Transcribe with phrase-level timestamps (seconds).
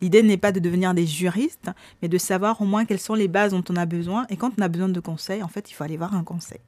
[0.00, 1.70] L'idée n'est pas de devenir des juristes,
[2.02, 4.26] mais de savoir au moins quelles sont les bases dont on a besoin.
[4.30, 6.60] Et quand on a besoin de conseils, en fait, il faut aller voir un conseil.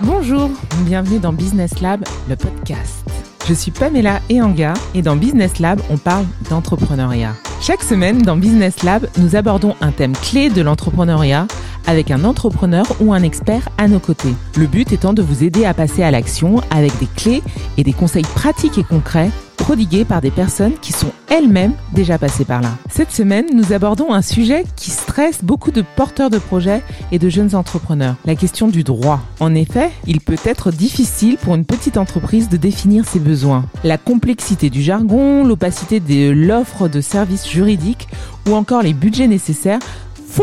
[0.00, 0.48] Bonjour,
[0.86, 3.04] bienvenue dans Business Lab, le podcast.
[3.46, 7.34] Je suis Pamela Eanga et dans Business Lab, on parle d'entrepreneuriat.
[7.60, 11.46] Chaque semaine, dans Business Lab, nous abordons un thème clé de l'entrepreneuriat
[11.88, 14.34] avec un entrepreneur ou un expert à nos côtés.
[14.56, 17.42] Le but étant de vous aider à passer à l'action avec des clés
[17.78, 22.44] et des conseils pratiques et concrets prodigués par des personnes qui sont elles-mêmes déjà passées
[22.44, 22.70] par là.
[22.90, 27.28] Cette semaine, nous abordons un sujet qui stresse beaucoup de porteurs de projets et de
[27.28, 29.20] jeunes entrepreneurs, la question du droit.
[29.40, 33.64] En effet, il peut être difficile pour une petite entreprise de définir ses besoins.
[33.84, 38.08] La complexité du jargon, l'opacité de l'offre de services juridiques
[38.48, 39.80] ou encore les budgets nécessaires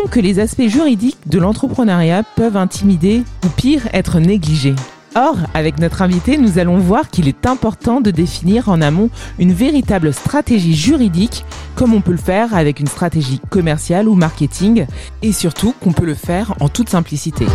[0.10, 4.76] que les aspects juridiques de l'entrepreneuriat peuvent intimider ou pire être négligés.
[5.16, 9.10] Or, avec notre invité, nous allons voir qu'il est important de définir en amont
[9.40, 11.46] une véritable stratégie juridique,
[11.76, 14.86] comme on peut le faire avec une stratégie commerciale ou marketing,
[15.22, 17.46] et surtout qu'on peut le faire en toute simplicité.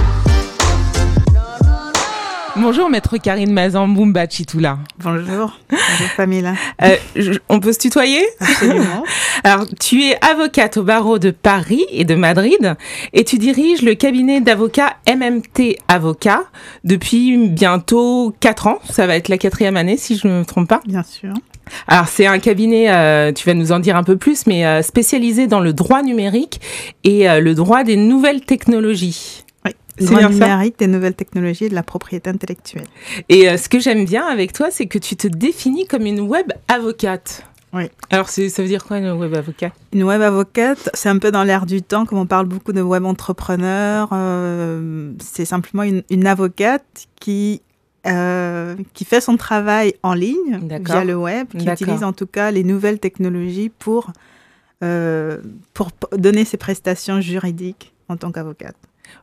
[2.57, 4.79] Bonjour maître Karine Mazamboumba Chitoula.
[4.99, 5.59] Bonjour.
[5.71, 6.55] Bonjour Pamela.
[6.83, 6.97] Euh,
[7.49, 8.21] on peut se tutoyer?
[8.41, 9.05] Absolument.
[9.45, 12.77] Alors, tu es avocate au barreau de Paris et de Madrid
[13.13, 16.43] et tu diriges le cabinet d'avocats MMT Avocat
[16.85, 18.79] depuis bientôt 4 ans.
[18.91, 20.81] Ça va être la quatrième année si je ne me trompe pas.
[20.87, 21.33] Bien sûr.
[21.87, 24.83] Alors c'est un cabinet, euh, tu vas nous en dire un peu plus, mais euh,
[24.83, 26.61] spécialisé dans le droit numérique
[27.05, 29.45] et euh, le droit des nouvelles technologies.
[30.07, 32.87] Droit bien ça numérique, des nouvelles technologies et de la propriété intellectuelle.
[33.29, 36.21] Et euh, ce que j'aime bien avec toi, c'est que tu te définis comme une
[36.21, 37.45] web avocate.
[37.73, 37.85] Oui.
[38.11, 39.73] Alors ça veut dire quoi une web avocate?
[39.93, 42.83] Une web avocate, c'est un peu dans l'air du temps, comme on parle beaucoup de
[42.83, 44.09] web entrepreneur.
[44.13, 47.63] euh, c'est simplement une, une avocate qui,
[48.09, 52.51] euh, qui fait son travail en ligne via le web, qui utilise en tout cas
[52.51, 54.11] les nouvelles technologies pour,
[54.83, 55.39] euh,
[55.73, 58.75] pour donner ses prestations juridiques en tant qu'avocate.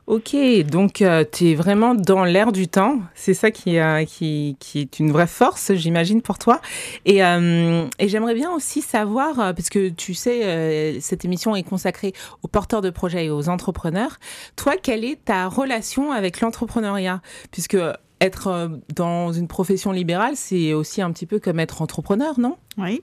[0.06, 0.34] Ok,
[0.70, 3.00] donc tu es vraiment dans l'air du temps.
[3.14, 6.60] C'est ça qui, euh, qui, qui est une vraie force, j'imagine, pour toi.
[7.04, 11.54] Et, euh, et j'aimerais bien aussi savoir, euh, parce que tu sais, euh, cette émission
[11.56, 14.18] est consacrée aux porteurs de projets et aux entrepreneurs.
[14.56, 17.20] Toi, quelle est ta relation avec l'entrepreneuriat?
[17.50, 17.76] Puisque
[18.20, 22.56] être euh, dans une profession libérale, c'est aussi un petit peu comme être entrepreneur, non?
[22.78, 23.02] Oui.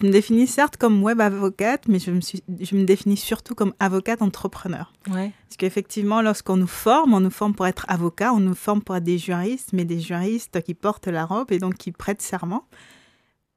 [0.00, 3.54] Je me définis certes comme web avocate, mais je me, suis, je me définis surtout
[3.56, 4.92] comme avocate entrepreneur.
[5.10, 5.32] Ouais.
[5.48, 8.94] Parce qu'effectivement, lorsqu'on nous forme, on nous forme pour être avocat, on nous forme pour
[8.96, 12.64] être des juristes, mais des juristes qui portent la robe et donc qui prêtent serment.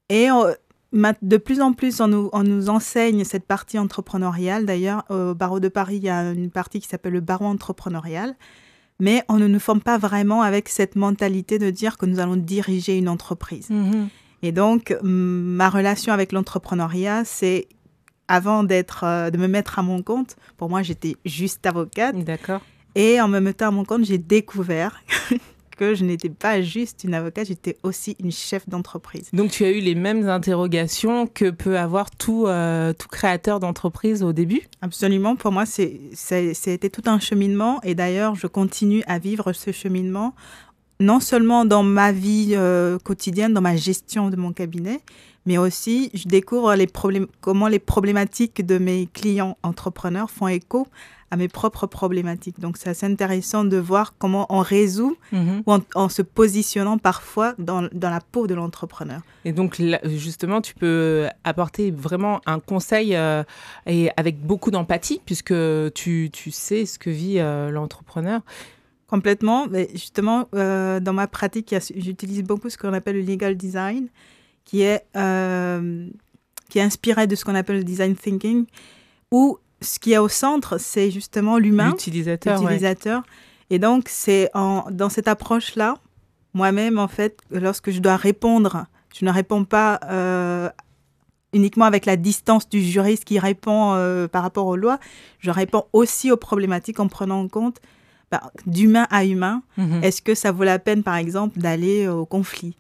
[0.10, 0.46] Et on-
[1.22, 4.66] de plus en plus, on nous, on nous enseigne cette partie entrepreneuriale.
[4.66, 8.36] D'ailleurs, au barreau de Paris, il y a une partie qui s'appelle le barreau entrepreneurial.
[9.00, 12.36] Mais on ne nous forme pas vraiment avec cette mentalité de dire que nous allons
[12.36, 13.70] diriger une entreprise.
[13.70, 14.10] Mhm.
[14.44, 17.68] Et donc, ma relation avec l'entrepreneuriat, c'est
[18.28, 22.16] avant d'être, euh, de me mettre à mon compte, pour moi, j'étais juste avocate.
[22.24, 22.62] D'accord.
[22.96, 25.04] Et en me mettant à mon compte, j'ai découvert
[25.78, 29.30] que je n'étais pas juste une avocate, j'étais aussi une chef d'entreprise.
[29.34, 34.24] Donc tu as eu les mêmes interrogations que peut avoir tout, euh, tout créateur d'entreprise
[34.24, 34.62] au début?
[34.82, 37.82] Absolument, pour moi, c'était tout un cheminement.
[37.84, 40.36] Et d'ailleurs, je continue à vivre ce cheminement,
[41.02, 45.02] non seulement dans ma vie euh, quotidienne, dans ma gestion de mon cabinet,
[45.46, 50.88] mais aussi je découvre les problèmes, comment les problématiques de mes clients entrepreneurs font écho
[51.34, 52.60] à mes propres problématiques.
[52.60, 55.64] Donc, c'est assez intéressant de voir comment on résout Mhm.
[55.66, 59.22] ou en, en se positionnant parfois dans, dans la peau de l'entrepreneur.
[59.46, 63.44] Et donc là, justement, tu peux apporter vraiment un conseil euh,
[63.88, 65.54] et avec beaucoup d'empathie puisque
[65.94, 68.42] tu, tu sais ce que vit euh, l'entrepreneur.
[69.12, 69.68] Complètement.
[69.70, 74.08] Mais justement, euh, dans ma pratique, j'utilise beaucoup ce qu'on appelle le legal design,
[74.64, 76.08] qui est, euh,
[76.70, 78.66] qui est inspiré de ce qu'on appelle le design thinking,
[79.30, 81.90] où ce qui est au centre, c'est justement l'humain,
[82.62, 83.20] L'utilisateur.
[83.20, 83.24] ouais.
[83.70, 85.96] Et donc, c'est en, dans cette approche-là,
[86.54, 90.70] moi-même, en fait, lorsque je dois répondre, je ne réponds pas euh,
[91.52, 95.00] uniquement avec la distance du juriste qui répond euh, par rapport aux lois,
[95.40, 97.82] je réponds aussi aux problématiques en prenant en compte
[98.66, 99.64] d'humain à humain.
[99.78, 100.04] Mhm.
[100.04, 102.76] Est-ce que ça vaut la peine, par exemple, d'aller au conflit?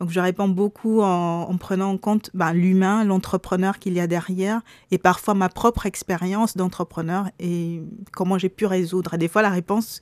[0.00, 4.08] Donc, je réponds beaucoup en, en prenant en compte bah, l'humain, l'entrepreneur qu'il y a
[4.08, 4.60] derrière,
[4.90, 9.14] et parfois ma propre expérience d'entrepreneur et comment j'ai pu résoudre.
[9.14, 10.00] Et des fois, la réponse,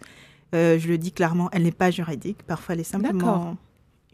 [0.54, 2.42] euh, je le dis clairement, elle n'est pas juridique.
[2.46, 3.58] Parfois, elle est simplement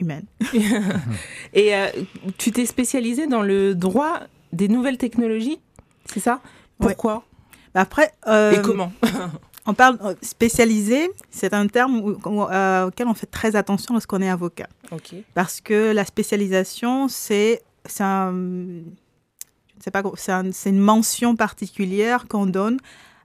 [0.01, 0.25] humaine.
[1.53, 1.87] Et euh,
[2.37, 4.21] tu t'es spécialisé dans le droit
[4.53, 5.61] des nouvelles technologies,
[6.07, 6.41] c'est ça?
[6.81, 6.89] Ouais.
[6.89, 7.25] Pourquoi?
[7.75, 8.93] Bah, Après, euh, Et comment?
[9.67, 13.95] on parle euh, spécialisé, c'est un terme où- où- euh, auquel on fait très attention
[13.95, 14.69] lorsqu'on est avocat.
[15.35, 17.63] Parce que la spécialisation, c'est
[18.01, 18.33] un,
[20.29, 22.79] un- une mention particulière qu'on donne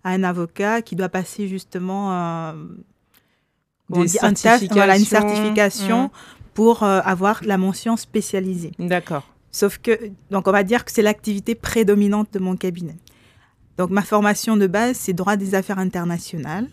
[0.03, 2.53] à un avocat qui doit passer justement euh,
[4.05, 4.33] dit, un
[4.75, 6.09] voilà, une certification
[6.53, 8.71] pour euh, avoir la mention spécialisée.
[8.79, 9.23] D'accord.
[9.51, 9.97] Sauf que,
[10.29, 12.95] donc on va dire que c'est l'activité prédominante de mon cabinet.
[13.81, 16.67] Donc ma formation de base, c'est droit des affaires internationales.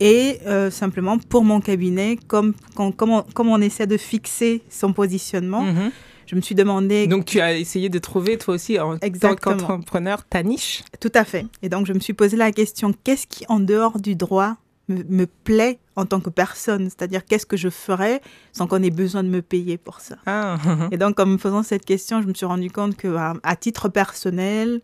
[0.00, 4.62] Et euh, simplement, pour mon cabinet, comme, quand- comme, on, comme on essaie de fixer
[4.70, 5.90] son positionnement, Mhm.
[6.26, 10.24] je me suis demandé Donc tu as essayé de trouver toi aussi en tant qu'entrepreneur
[10.24, 10.84] ta niche.
[11.00, 11.44] tout à fait.
[11.60, 14.56] Et donc je me suis posé la question, qu'est-ce qui, en dehors du droit,
[14.88, 16.84] me, me plaît en tant que personne?
[16.84, 18.22] C'est-à-dire, qu'est-ce que je ferais
[18.52, 20.16] sans qu'on ait besoin de me payer pour ça?
[20.24, 20.56] Ah.
[20.92, 23.54] Et donc, en me faisant cette question, je me suis rendu compte que, à, à
[23.56, 24.80] titre personnel,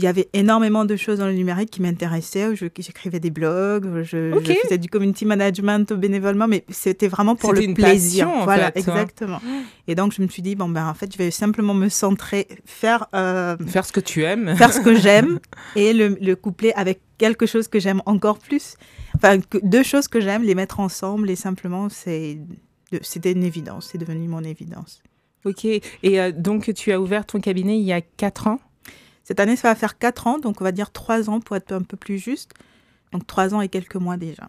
[0.00, 2.56] il y avait énormément de choses dans le numérique qui m'intéressaient.
[2.56, 4.32] J'écrivais des blogs, je,
[4.62, 8.24] faisais du community management bénévolement, mais c'était vraiment pour le une plaisir.
[8.26, 8.94] passion, en voilà, fait, hein.
[8.94, 9.40] exactement.
[9.86, 12.48] Et donc, je me suis dit, bon, ben, en fait, je vais simplement me centrer,
[12.64, 14.56] faire, euh, Faire ce que tu aimes.
[14.56, 15.38] faire ce que j'aime
[15.76, 18.76] et le, le coupler avec quelque chose que j'aime encore plus.
[19.16, 22.38] Enfin, que- deux choses que j'aime, les mettre ensemble et simplement, c'est
[23.02, 25.02] c'était une évidence, c'est devenu mon évidence.
[25.44, 25.64] Ok.
[25.64, 28.58] Et euh, donc tu as ouvert ton cabinet il y a 4 ans?
[29.30, 31.70] Cette année, ça va faire 4 ans, donc on va dire 3 ans pour être
[31.70, 32.50] un peu plus juste.
[33.12, 34.48] Donc 3 ans et quelques mois déjà.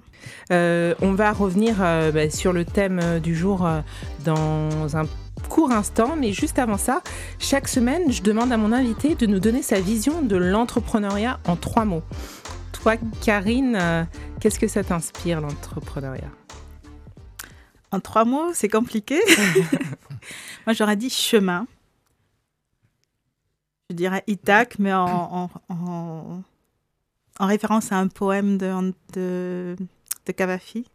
[0.52, 3.82] Euh, on va revenir euh, bah, sur le thème euh, du jour euh,
[4.26, 5.04] dans un
[5.50, 7.04] court instant, mais juste avant ça,
[7.38, 11.56] chaque semaine, je demande à mon invité de nous donner sa vision de l'entrepreneuriat en
[11.58, 12.04] trois mots.
[12.72, 14.08] Toi, Karine,
[14.40, 16.32] qu'est-ce que ça t'inspire, l'entrepreneuriat?
[17.92, 19.22] En trois mots, c'est compliqué.
[20.66, 21.68] Moi, j'aurais dit chemin.
[23.92, 26.42] Je dirais Ithac, mais en, en, en-
[27.40, 29.76] en référence à un poème de, de,
[30.26, 30.86] de Cavafi.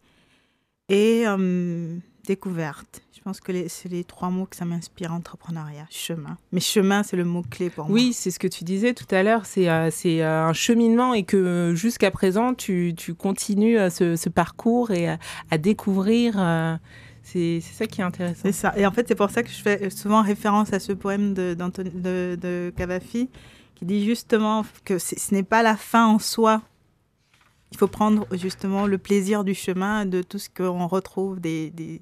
[0.88, 3.02] Et euh, découverte.
[3.14, 5.86] Je pense que c'est les trois mots que ça m'inspire entrepreneuriat.
[5.90, 6.38] Chemin.
[6.52, 7.92] Mais chemin, c'est le mot-clé pour moi.
[7.94, 11.12] Oui, c'est ce que tu disais tout à l'heure, c'est euh, c'est, euh, un cheminement
[11.12, 15.08] et que jusqu'à présent, tu, tu continues euh, ce, ce parcours et
[15.50, 16.36] à découvrir.
[17.36, 18.40] C'est ça qui est intéressant.
[18.42, 18.72] C'est ça.
[18.76, 21.54] Et en fait, c'est pour ça que je fais souvent référence à ce poème de,
[21.54, 23.28] de, de Cavafi
[23.74, 26.62] qui dit justement que ce n'est pas la fin en soi.
[27.72, 32.00] Il faut prendre justement le plaisir du chemin, de tout ce qu'on retrouve, des-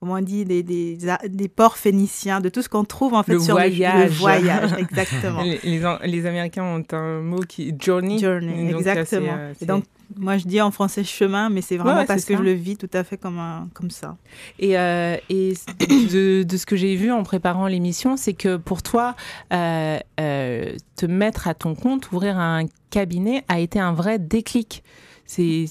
[0.00, 3.40] comment on dit, des, des, ports phéniciens, de tout ce qu'on trouve en fait Le
[3.40, 3.96] sur voyage.
[3.98, 4.72] le, le voyage.
[4.78, 5.42] Exactement.
[5.42, 5.60] Les,
[6.04, 8.18] les, Américains ont un mot qui journey.
[8.18, 9.34] Journey, Donc, exactement.
[9.36, 9.84] euh, Et donc,
[10.16, 12.38] moi, je dis en français chemin, mais c'est vraiment ouais, parce que ça.
[12.38, 14.16] je le vis tout à fait comme, un, comme ça.
[14.58, 15.52] Et, euh, et
[15.88, 19.14] de, de ce que j'ai vu en préparant l'émission, c'est que pour toi,
[19.52, 24.82] euh, euh, te mettre à ton compte, ouvrir un cabinet, a été un vrai déclic.
[25.26, 25.66] C'est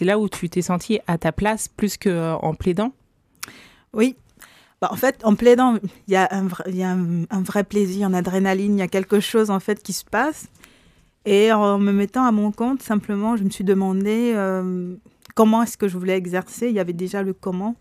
[0.00, 2.92] là où tu t'es senti à ta place plus qu'en plaidant.
[3.94, 4.16] Oui.
[4.80, 5.76] Bah, en fait, en plaidant,
[6.08, 8.82] il y a, un il y a un, un vrai plaisir, une adrénaline, il y
[8.82, 10.48] a quelque chose en fait qui se passe.
[11.26, 14.94] Et en me mettant à mon compte, simplement, je me suis demandé euh,
[15.34, 16.68] comment est-ce que je voulais exercer.
[16.68, 17.76] Il y avait déjà le comment.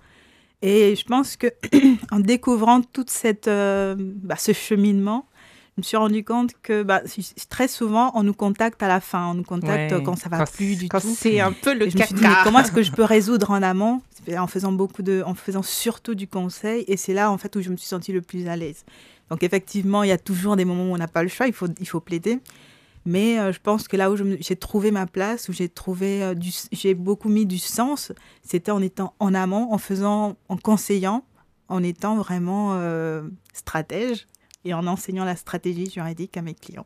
[0.62, 1.48] Et je pense que
[2.12, 5.26] en découvrant toute cette, euh, bah, ce cheminement,
[5.76, 7.02] je me suis rendu compte que bah,
[7.50, 10.04] très souvent, on nous contacte à la fin, on nous contacte Ouais.
[10.04, 11.00] quand ça va Quand plus du tout.
[11.16, 12.36] c'est un peu le Et je me suis dit, caca.
[12.38, 14.02] mais comment est-ce que je peux résoudre en amont?
[14.38, 16.86] En faisant beaucoup de, en faisant surtout du conseil.
[16.88, 18.86] Et c'est là, en fait, où je me suis sentie le plus à l'aise.
[19.30, 21.54] Donc, effectivement, il y a toujours des moments où on n'a pas le choix, il
[21.54, 22.40] faut, il faut plaider.
[23.06, 26.34] Mais euh, je pense que là où j'ai trouvé ma place, où j'ai trouvé euh,
[26.36, 31.26] du, j'ai beaucoup mis du sens, c'était en étant en amont, en faisant, en conseillant,
[31.68, 34.28] en étant vraiment euh, stratège
[34.66, 36.86] et en enseignant la stratégie juridique à mes clients.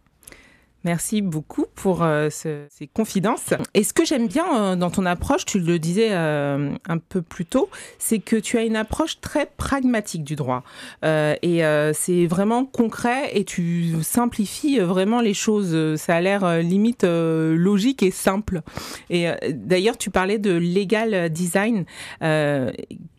[0.84, 3.54] Merci beaucoup pour euh, ce- ces confidences.
[3.74, 7.22] Et ce que j'aime bien euh, dans ton approche, tu le disais euh, un peu
[7.22, 7.68] plus tôt,
[7.98, 10.64] c'est que tu as une approche très pragmatique du droit.
[11.04, 11.62] Et
[11.94, 15.96] c'est vraiment concret et tu simplifies vraiment les choses.
[16.00, 18.62] Ça a l'air limite logique et simple.
[19.10, 21.86] Et d'ailleurs, tu parlais de legal design.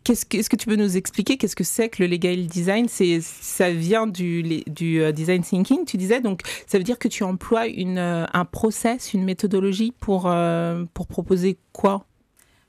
[0.03, 2.87] Qu'est-ce que, est-ce que tu peux nous expliquer qu'est-ce que c'est que le legal design?
[2.87, 6.21] C'est ça vient du, euh, design thinking, tu disais.
[6.21, 10.85] Donc ça veut dire que tu emploies une, euh, un process, une méthodologie pour euh,
[10.93, 12.05] pour proposer quoi?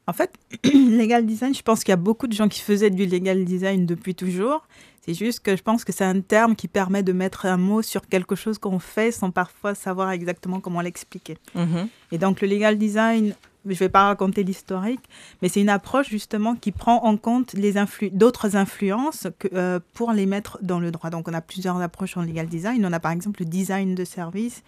[0.07, 0.33] En fait,
[0.65, 3.87] legal design, je pense qu'il y a beaucoup de gens qui faisaient du legal design
[3.87, 4.67] depuis toujours.
[5.07, 7.81] C'est juste que je pense que c'est un terme qui permet de mettre un mot
[7.81, 11.39] sur quelque chose qu'on fait sans parfois savoir exactement comment l'expliquer.
[11.55, 11.89] Mhm.
[12.13, 13.35] Et donc le legal design,
[13.67, 15.01] je ne vais pas raconter l'historique,
[15.43, 19.81] mais c'est une approche justement qui prend en compte les influ- d'autres influences que, euh,
[19.95, 21.11] pour les mettre dans le droit.
[21.11, 22.85] Donc on a plusieurs approches en legal design.
[22.87, 24.63] On a par exemple le design de service.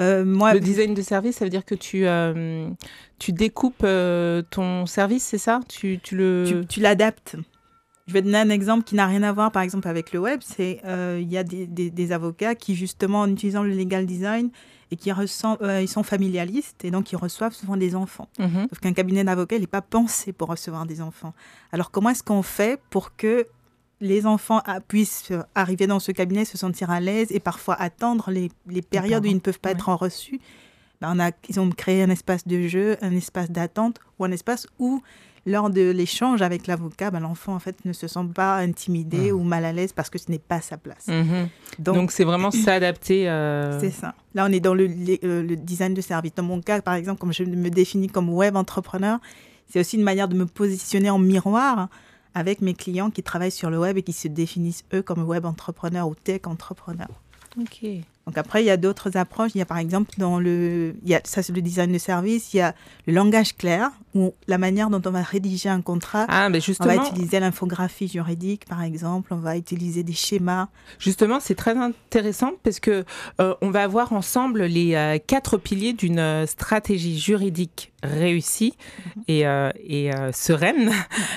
[0.00, 2.68] Euh, moi, Le design de service, ça veut dire que tu euh,
[3.20, 3.86] tu découpes
[4.50, 5.60] ton service, c'est ça?
[5.68, 7.36] Tu tu le tu, tu l'adaptes.
[8.06, 10.40] Je vais donner un exemple qui n'a rien à voir, par exemple, avec le web.
[10.44, 14.50] C'est euh, il y a des, des, avocats qui, justement, en utilisant le legal design
[14.90, 18.28] et qui euh, ils sont familialistes et donc ils reçoivent souvent des enfants.
[18.38, 21.32] Mm Sauf qu'un cabinet d'avocats, n'est pas pensé pour recevoir des enfants.
[21.72, 23.46] Alors, comment est-ce qu'on fait pour que
[24.00, 28.50] les enfants puissent arriver dans ce cabinet, se sentir à l'aise et parfois attendre les,
[28.66, 30.40] les périodes où ils ne peuvent pas être en reçu?
[31.00, 34.30] Ben, on a, Ils ont créé un espace de jeu, un espace d'attente ou un
[34.30, 35.00] espace où
[35.46, 39.34] lors de l'échange avec l'avocat, ben, l'enfant en fait ne se sent pas intimidé mmh.
[39.36, 41.06] ou mal à l'aise parce que ce n'est pas sa place.
[41.08, 41.48] Mmh.
[41.78, 43.28] Donc c'est vraiment s'adapter.
[43.28, 44.14] Euh, c'est ça.
[44.34, 44.88] Là, on est dans le,
[45.24, 46.34] euh, le, design de service.
[46.34, 49.18] Dans mon cas, par exemple, comme je me définis comme web entrepreneur,
[49.68, 51.88] c'est aussi une manière de me positionner en miroir
[52.34, 55.44] avec mes clients qui travaillent sur le web et qui se définissent eux comme web
[55.44, 57.20] entrepreneurs ou tech entrepreneurs.
[57.60, 57.86] Ok.
[58.26, 59.52] Donc après, il y a d'autres approches.
[59.54, 61.98] Il y a par exemple dans le, il y a, ça c'est le design de
[61.98, 62.54] service.
[62.54, 62.74] Il y a
[63.06, 66.26] le langage clair ou la manière dont on va rédiger un contrat.
[66.28, 69.34] Ah, mais justement, on va utiliser l'infographie juridique, par exemple.
[69.34, 70.68] On va utiliser des schémas.
[70.98, 73.04] Justement, c'est très intéressant parce que
[73.40, 78.74] euh, on va avoir ensemble les euh, quatre piliers d'une euh, stratégie juridique réussie
[79.16, 79.22] mhm.
[79.28, 79.40] et,
[79.84, 80.90] et sereine.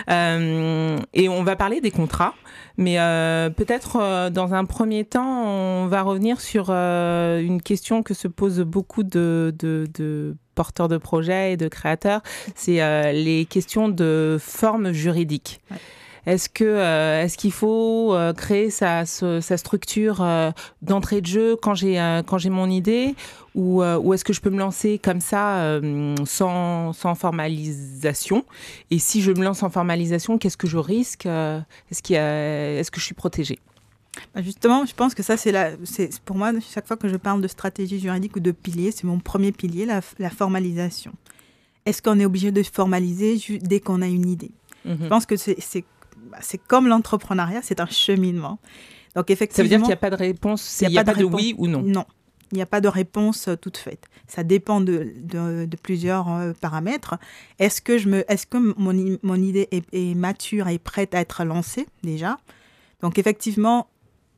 [1.13, 2.33] et on va parler des contrats.
[2.77, 8.03] Mais euh, peut-être euh, dans un premier temps, on va revenir sur euh, une question
[8.03, 12.21] que se posent beaucoup de, de, de porteurs de projets et de créateurs,
[12.55, 15.59] c'est les questions de forme juridique.
[16.27, 20.23] Est-ce que est-ce qu'il faut créer sa, sa structure
[20.83, 21.95] d'entrée de jeu quand j'ai
[22.27, 23.15] quand j'ai mon idée?
[23.57, 28.45] Ou, euh, ou est-ce que je peux me lancer comme ça euh, sans, sans, formalisation?
[28.91, 32.89] Et si je me lance en formalisation, qu'est-ce que je risque euh, Est-ce qu'il est
[32.91, 33.57] que je suis protégée?
[34.35, 37.47] Bah, Justement, je pense que ça, c'est pour moi, chaque fois que je parle de
[37.47, 41.13] stratégie juridique ou de pilier, c'est mon premier pilier, la, la formalisation.
[41.87, 44.51] Est-ce qu'on est obligé de formaliser dès qu'on a une idée?
[44.85, 44.97] Mhm.
[45.01, 45.83] Je pense que c'est
[46.29, 48.59] bah, comme l'entrepreneuriat, c'est un cheminement.
[49.15, 51.13] Donc effectivement, ça veut dire qu'il n'y a pas de réponse, il n'y a, pas,
[51.13, 51.81] de, oui ou non?
[51.81, 52.05] Non,
[52.51, 54.05] il n'y a pas de réponse euh, toute faite.
[54.27, 57.15] Ça dépend de, de, plusieurs euh, paramètres.
[57.59, 61.43] Est-ce que, je me, est-ce que mon, mon idée est, mature et prête à être
[61.43, 62.37] lancée déjà?
[63.01, 63.87] Donc effectivement,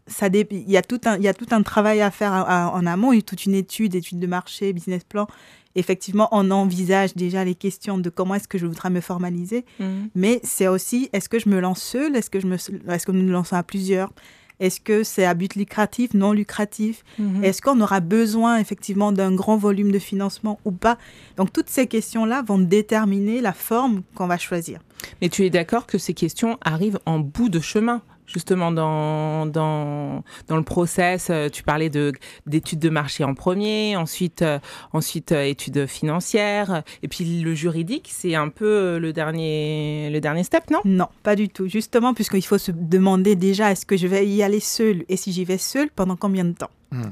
[0.07, 2.85] ça il, y a tout un, il y a tout un travail à faire en
[2.85, 5.27] amont, il y a toute une étude, étude de marché, business plan.
[5.75, 9.65] Effectivement, on envisage déjà les questions de comment est-ce que je voudrais me formaliser.
[9.79, 9.85] Mmh.
[10.15, 12.15] Mais c'est aussi, est-ce que je me lance seule?
[12.15, 14.11] Est-ce que, je me, est-ce que nous nous lançons à plusieurs?
[14.59, 17.03] Est-ce que c'est à but lucratif, non lucratif?
[17.17, 17.43] Mhm.
[17.43, 20.97] Est-ce qu'on aura besoin effectivement d'un grand volume de financement ou pas?
[21.37, 24.79] Donc toutes ces questions-là vont déterminer la forme qu'on va choisir.
[25.21, 28.01] Mais tu es d'accord que ces questions arrivent en bout de chemin?
[28.31, 32.13] Justement dans, dans, dans le process euh, Tu parlais de
[32.45, 34.59] d'études de marché en premier, ensuite euh,
[34.93, 40.43] ensuite euh, études financières, et puis le juridique, c'est un peu le dernier le dernier
[40.43, 40.79] step, non?
[40.85, 41.67] Non, pas du tout.
[41.67, 45.31] Justement, puisqu'il faut se demander déjà est-ce que je vais y aller seul et si
[45.31, 46.71] j'y vais seul, pendant combien de temps?
[46.91, 47.11] Hmm.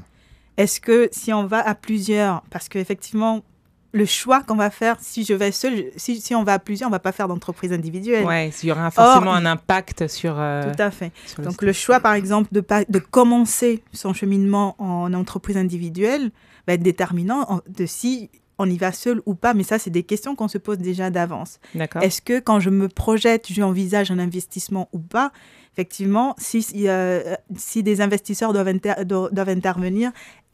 [0.56, 3.42] Est-ce que si on va à plusieurs, parce qu'effectivement,
[3.92, 6.88] le choix qu'on va faire si je vais seul, si, si on va à plusieurs,
[6.88, 8.26] on va pas faire d'entreprise individuelle.
[8.26, 10.34] Ouais, il y aura forcément un impact sur.
[10.38, 11.12] Euh, tout à fait.
[11.38, 16.30] Donc le, choix, par exemple, de, de commencer son cheminement en entreprise individuelle
[16.66, 19.54] va être déterminant de si on y va seul ou pas.
[19.54, 21.60] Mais ça, c'est des questions qu'on se pose déjà d'avance.
[22.00, 25.32] Est-ce que quand je me projette, j'envisage un investissement ou pas?
[25.78, 30.10] Effectivement, si, euh, si des investisseurs doivent, doivent intervenir,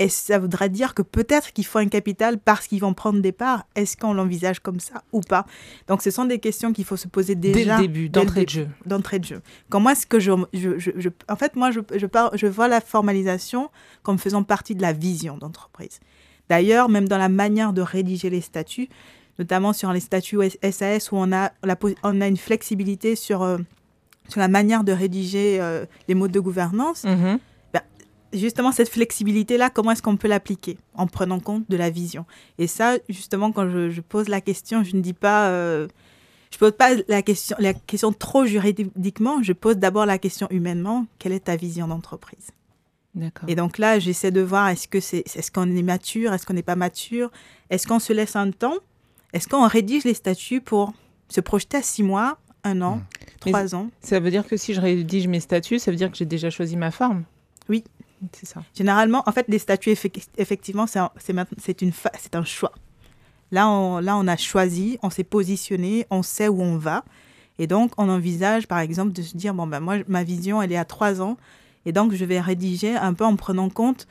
[0.08, 3.64] ça voudrait dire que peut-être qu'il faut un capital parce qu'ils vont prendre des parts?
[3.74, 5.46] Est-ce qu'on l'envisage comme ça ou pas?
[5.88, 7.76] Donc, ce sont des questions qu'il faut se poser déjà.
[7.76, 8.68] Dès le début, d'entrée de jeu.
[8.84, 9.40] D'entrée de jeu.
[9.70, 13.70] Comment est-ce que je, je, je, En fait, moi, je, je, je vois la formalisation
[14.02, 16.00] comme faisant partie de la vision d'entreprise.
[16.48, 18.88] D'ailleurs, même dans la manière de rédiger les statuts,
[19.38, 20.38] notamment sur les statuts
[20.70, 23.42] SAS où on a, la, on a une flexibilité sur...
[23.42, 23.58] Euh,
[24.28, 27.38] sur la manière de rédiger euh, les modes de gouvernance, mhm.
[27.72, 27.82] ben,
[28.32, 32.24] justement, cette flexibilité-là, comment est-ce qu'on peut l'appliquer en prenant compte de la vision?
[32.58, 35.48] Et ça, justement, quand je, pose la question, je ne dis pas...
[35.48, 35.88] Euh,
[36.50, 41.04] je pose pas la question, la question trop juridiquement, je pose d'abord la question humainement,
[41.18, 42.52] quelle est ta vision d'entreprise?
[43.46, 46.54] Et donc là, j'essaie de voir est-ce que c'est, est-ce qu'on est mature, est-ce qu'on
[46.54, 47.30] n'est pas mature,
[47.70, 48.76] est-ce qu'on se laisse un temps,
[49.32, 50.92] est-ce qu'on rédige les statuts pour
[51.28, 53.02] se projeter à six mois, un an, hmm.
[53.40, 53.90] trois ans?
[54.00, 56.50] Ça veut dire que si je rédige mes statuts, ça veut dire que j'ai déjà
[56.50, 57.24] choisi ma forme?
[57.68, 57.84] Oui.
[58.32, 58.62] C'est ça.
[58.74, 59.94] Généralement, en fait, les statuts,
[60.38, 62.72] effectivement, c'est un, c'est un choix.
[63.50, 67.04] Là on, là, on a choisi, on s'est positionné, on sait où on va.
[67.58, 70.72] Et donc, on envisage, par exemple, de se dire, bon, ben, moi, ma vision, elle
[70.72, 71.36] est à trois ans.
[71.86, 74.06] Et donc, je vais rédiger un peu en prenant compte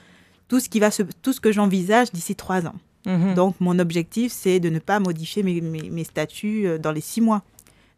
[0.48, 2.76] tout ce, qui va se, tout ce que j'envisage d'ici trois ans.
[3.06, 3.34] Mhm.
[3.34, 7.02] Donc, mon objectif, c'est de ne pas modifier mes, mes, mes statuts euh, dans les
[7.02, 7.44] six mois.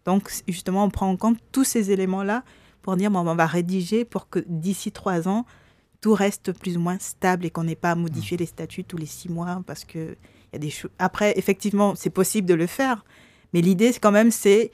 [0.05, 2.43] Donc, justement, on prend en compte tous ces éléments-là
[2.81, 5.45] pour dire, bon, on va rédiger pour que d'ici trois ans,
[6.01, 8.97] tout reste plus ou moins stable et qu'on n'ait pas à modifier les statuts tous
[8.97, 10.15] les six mois parce que
[10.53, 10.91] y a des choses.
[10.99, 13.03] Après, effectivement, c'est possible de le faire,
[13.53, 14.71] mais l'idée, quand même, c'est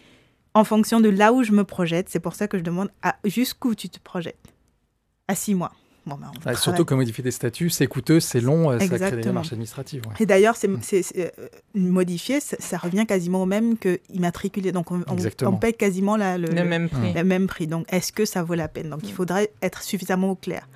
[0.54, 2.10] en fonction de là où je me projette.
[2.10, 2.90] C'est pour ça que je demande
[3.24, 4.54] jusqu'où tu te projettes.
[5.32, 5.72] À six mois.
[6.08, 9.52] Bon, ben, surtout que modifier des statuts, c'est coûteux, c'est long, ça crée des démarches
[9.52, 10.02] administratives.
[10.20, 10.82] Et d'ailleurs, c'est, mm.
[11.18, 11.30] euh,
[11.76, 14.72] modifier, ça, revient quasiment au même que immatriculer.
[14.72, 15.04] Donc, on,
[15.46, 17.14] on, paye quasiment la, le, même prix.
[17.14, 17.68] le même prix.
[17.68, 18.90] Donc, est-ce que ça vaut la peine?
[18.90, 19.16] Donc, il mm.
[19.16, 20.68] faudrait être suffisamment clair.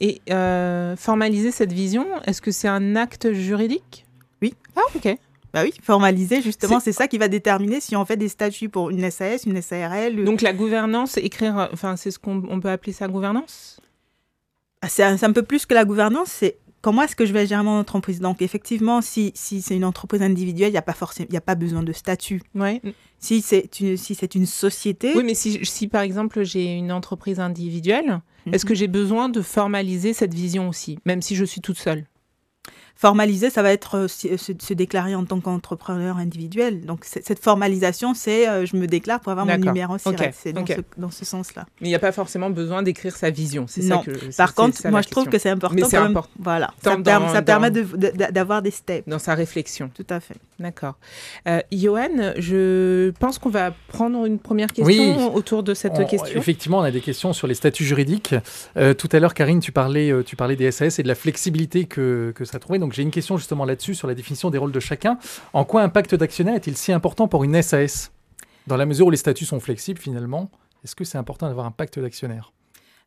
[0.00, 4.06] Et euh, formaliser cette vision, est-ce que c'est un acte juridique?
[4.42, 4.54] Oui.
[4.74, 5.16] Ah, ok.
[5.52, 8.90] Bah oui, formaliser, justement, c'est ça qui va déterminer si on fait des statuts pour
[8.90, 10.24] une SAS, une SARL.
[10.24, 13.78] Donc la gouvernance, écrire, enfin, c'est ce qu'on peut appeler ça gouvernance?
[14.88, 17.62] C'est un, un, peu plus que la gouvernance, c'est comment est-ce que je vais gérer
[17.62, 18.20] mon entreprise?
[18.20, 21.40] Donc, effectivement, si, si c'est une entreprise individuelle, il n'y a, pas forcément, y a
[21.40, 22.42] pas besoin de statut.
[22.54, 22.82] Ouais.
[23.18, 25.12] Si c'est une, si une société.
[25.16, 28.20] Oui, mais si, si par exemple, j'ai une entreprise individuelle,
[28.52, 28.68] est-ce mhm.
[28.68, 32.04] que j'ai besoin de formaliser cette vision aussi, même si je suis toute seule?
[32.96, 36.82] Formaliser, ça va être euh, euh, se, déclarer en tant qu'entrepreneur individuel.
[36.86, 40.32] Donc cette formalisation, c'est euh, je me déclare pour avoir mon numéro SIRET.
[40.32, 41.66] C'est dans, ce, sens-là.
[41.80, 43.66] Mais il n'y a pas forcément besoin d'écrire sa vision.
[43.68, 44.36] C'est ça que.
[44.36, 45.74] Par contre, moi je trouve que c'est important.
[45.74, 46.30] Mais c'est important.
[46.38, 46.72] Voilà.
[46.82, 49.08] ça, permet d'avoir des steps.
[49.08, 49.90] Dans sa réflexion.
[49.92, 50.36] Tout à fait.
[50.58, 50.94] D'accord.
[51.48, 56.38] Euh, Johan, je pense qu'on va prendre une première question autour de cette question.
[56.38, 58.34] Effectivement, on a des questions sur les statuts juridiques.
[58.74, 62.32] tout à l'heure, Karine, tu parlais, tu parlais des SAS et de la flexibilité que,
[62.34, 62.78] que ça trouvait.
[62.78, 65.18] Donc j'ai une question justement là-dessus, sur la définition des rôles de chacun.
[65.52, 68.12] En quoi un pacte d'actionnaire est-il si important pour une SAS?
[68.66, 70.50] Dans la mesure où les statuts sont flexibles finalement,
[70.84, 72.52] est-ce que c'est important d'avoir un pacte d'actionnaire?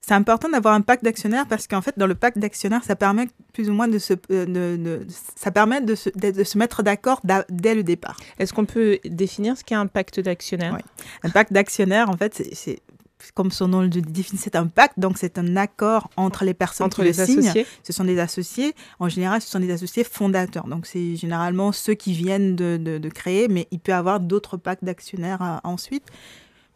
[0.08, 3.28] C'est important d'avoir un pacte d'actionnaire parce qu'en fait, dans le pacte d'actionnaire, ça permet
[3.52, 5.04] plus ou moins de se, euh,
[5.36, 8.18] ça permet de se, de, se mettre d'accord dès le départ.
[8.40, 10.76] Est-ce qu'on peut définir ce qu'est un pacte d'actionnaire?
[10.76, 10.82] Oui.
[11.24, 12.80] Un pacte d'actionnaire, en fait, c'est
[13.34, 16.86] comme son nom le définit, c'est un pacte, donc c'est un accord entre les personnes
[16.86, 17.66] entre qui les le associés.
[17.84, 18.76] Ce sont des associés.
[19.00, 20.68] En général, ce sont des associés fondateurs.
[20.68, 24.56] Donc c'est généralement ceux qui viennent de, de, créer, mais il peut y avoir d'autres
[24.56, 26.06] pactes d'actionnaires euh, ensuite.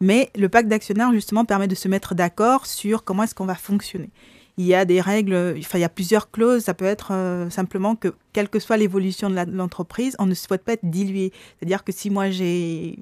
[0.01, 3.55] Mais le pacte d'actionnaires, justement, permet de se mettre d'accord sur comment est-ce qu'on va
[3.55, 4.09] fonctionner.
[4.57, 6.63] Il y a des règles, enfin, il y a plusieurs clauses.
[6.63, 10.63] Ça peut être euh, simplement que, quelle que soit l'évolution de l'entreprise, on ne souhaite
[10.63, 11.31] pas être dilué.
[11.57, 12.99] C'est-à-dire que si moi j'ai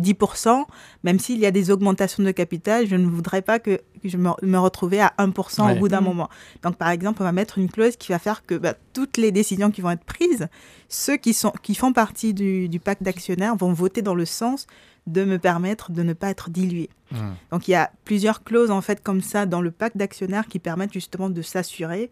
[0.00, 0.64] 10%,
[1.04, 4.30] même s'il y a des augmentations de capital, je ne voudrais pas que, je me,
[4.42, 6.04] me retrouvais à 1% au bout d'un mmh.
[6.04, 6.28] moment.
[6.62, 9.32] Donc, par exemple, on va mettre une clause qui va faire que bah, toutes les
[9.32, 10.48] décisions qui vont être prises,
[10.88, 14.66] ceux qui, sont, qui font partie du, du pacte d'actionnaires vont voter dans le sens
[15.06, 16.88] de me permettre de ne pas être dilué.
[17.12, 17.16] Mmh.
[17.52, 20.58] Donc, il y a plusieurs clauses, en fait, comme ça, dans le pacte d'actionnaires qui
[20.58, 22.10] permettent justement de s'assurer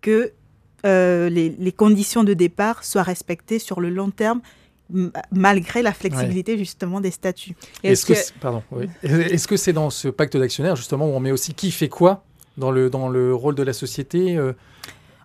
[0.00, 0.32] que
[0.84, 4.40] euh, les, les conditions de départ soient respectées sur le long terme
[5.30, 7.56] malgré la flexibilité justement des statuts.
[7.82, 8.62] Est-ce que, pardon,
[9.02, 12.24] est-ce que c'est dans ce pacte d'actionnaires justement où on met aussi qui fait quoi
[12.58, 14.52] dans le, dans le rôle de la société euh,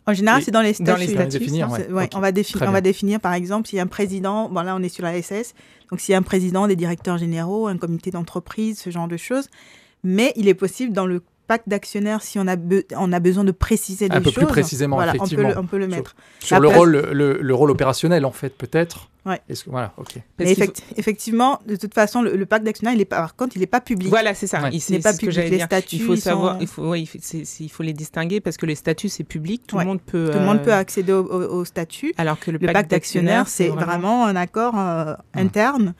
[0.07, 0.89] En général, c'est dans les statuts.
[0.89, 3.83] Dans les statuts définir, on, va définir, on va définir, par exemple, s'il y a
[3.83, 5.53] un président, bon là on est sur la SS,
[5.91, 9.17] donc s'il y a un président, des directeurs généraux, un comité d'entreprise, ce genre de
[9.17, 9.49] choses.
[10.03, 12.55] Mais il est possible dans le pacte d'actionnaires si on a,
[12.97, 14.27] on a besoin de préciser des choses.
[14.27, 15.49] Un peu plus précisément, effectivement.
[15.57, 16.15] On peut le, mettre.
[16.39, 19.09] Sur, le, rôle, le, rôle opérationnel, en fait, peut-être.
[19.25, 19.41] Ouais.
[19.65, 20.15] voilà, ok.
[20.39, 20.55] Mais
[20.95, 24.09] effectivement, de toute façon, le, pacte d'actionnaires, il est par contre, il n'est pas public.
[24.09, 24.69] Voilà, c'est ça.
[24.71, 25.37] Il n'est pas public.
[25.49, 29.09] Les statuts, il faut savoir, il faut, il faut les distinguer parce que les statuts
[29.09, 30.29] c'est public, tout le monde peut.
[30.31, 32.13] Tout le monde peut euh, accéder au, statut.
[32.17, 34.25] Alors que le, pacte, d'actionnaires, c'est vraiment...
[34.25, 35.93] un accord euh, interne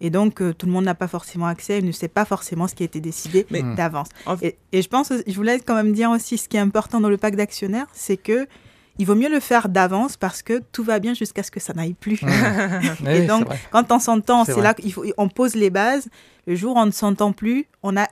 [0.00, 2.68] et donc, euh, tout le monde n'a pas forcément accès, il ne sait pas forcément
[2.68, 4.08] ce qui a été décidé d'avance.
[4.42, 7.16] Et, je pense, je voulais quand même dire aussi, ce qui est important dans le
[7.16, 8.46] pacte d'actionnaires, c'est que
[9.00, 11.72] il vaut mieux le faire d'avance parce que tout va bien jusqu'à ce que ça
[11.72, 12.20] n'aille plus.
[13.08, 16.08] et donc, quand on s'entend, c'est là qu'on pose les bases.
[16.46, 18.08] Le jour où on ne s'entend plus, on a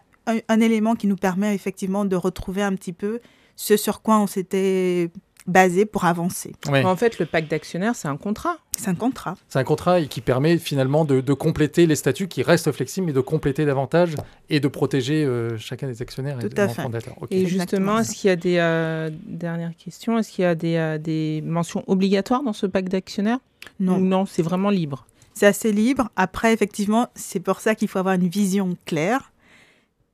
[0.49, 3.20] un, élément qui nous permet effectivement de retrouver un petit peu
[3.57, 5.11] ce sur quoi on s'était
[5.46, 6.52] basé pour avancer.
[6.68, 8.56] En fait, le pacte d'actionnaires, c'est un contrat.
[8.76, 9.37] C'est un contrat.
[9.48, 13.20] C'est un contrat qui permet finalement de, compléter les statuts qui restent flexibles, mais de
[13.20, 14.14] compléter davantage
[14.48, 17.14] et de protéger euh, chacun des actionnaires et des fondateurs.
[17.30, 20.76] Et justement, est-ce qu'il y a des euh, dernières questions Est-ce qu'il y a des,
[20.76, 23.38] euh, des, mentions obligatoires dans ce pacte d'actionnaires?
[23.80, 23.98] Non.
[23.98, 25.06] non, c'est vraiment libre?
[25.35, 26.09] C'est assez libre.
[26.16, 29.32] Après, effectivement, c'est pour ça qu'il faut avoir une vision claire.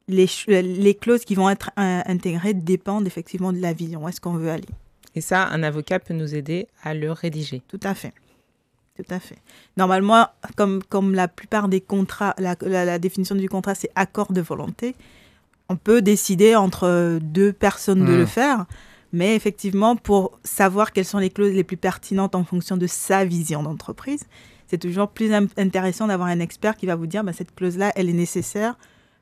[0.08, 4.04] Les, les clauses qui vont être intégrées dépendent effectivement de la vision.
[4.04, 4.66] Où est-ce qu'on veut aller?
[5.14, 7.62] Et ça, un avocat peut nous aider à le rédiger.
[7.68, 8.12] Tout à fait.
[8.96, 9.38] Tout à fait.
[9.77, 14.94] Normalement, comme, comme la plupart des contrats, la, définition du contrat, c'est accord de volonté.
[15.68, 18.27] On peut décider entre deux personnes de le hmm.
[18.27, 18.66] faire,
[19.12, 23.25] mais effectivement, pour savoir quelles sont les clauses les plus pertinentes en fonction de sa
[23.25, 24.25] vision d'entreprise,
[24.66, 28.09] c'est toujours plus intéressant d'avoir un expert qui va vous dire, bah, cette clause-là, elle
[28.09, 28.77] est nécessaire.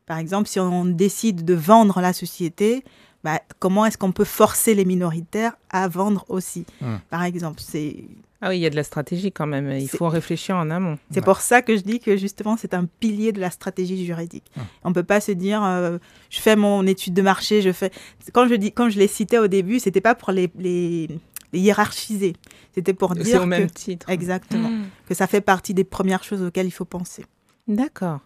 [0.06, 2.84] Par exemple, si on décide de vendre la société,
[3.24, 6.96] bah, comment est-ce qu'on peut forcer les minoritaires à vendre aussi hmm.
[7.10, 8.04] Par exemple, c'est
[8.42, 9.70] ah oui, il y a de la stratégie quand même.
[9.72, 10.98] Il faut réfléchir en amont.
[11.10, 14.50] C'est pour ça que je dis que justement, c'est un pilier de la stratégie juridique.
[14.56, 14.62] Hum.
[14.84, 15.98] On ne peut pas se dire, euh,
[16.30, 17.92] je fais mon étude de marché, je fais.
[18.32, 21.08] Quand je dis, quand je l'ai cité au début, c'était pas pour les, les,
[21.52, 22.32] hiérarchiser.
[22.74, 23.26] C'était pour dire.
[23.26, 24.08] C'est au même titre.
[24.08, 24.68] Exactement.
[24.68, 24.86] Hum.
[25.06, 27.26] Que ça fait partie des premières choses auxquelles il faut penser.
[27.70, 28.18] D'accord.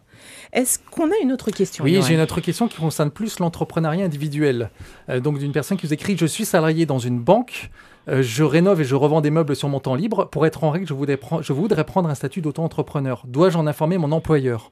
[0.53, 4.03] Est-ce qu'on a une autre question Oui, j'ai une autre question qui concerne plus l'entrepreneuriat
[4.03, 4.71] individuel.
[5.07, 7.69] Euh, donc d'une personne qui vous écrit Je suis salarié dans une banque.
[8.07, 10.27] Euh, je rénove et je revends des meubles sur mon temps libre.
[10.31, 13.21] Pour être en règle, je voudrais, je voudrais prendre un statut d'auto-entrepreneur.
[13.27, 14.71] Dois-je en informer mon employeur?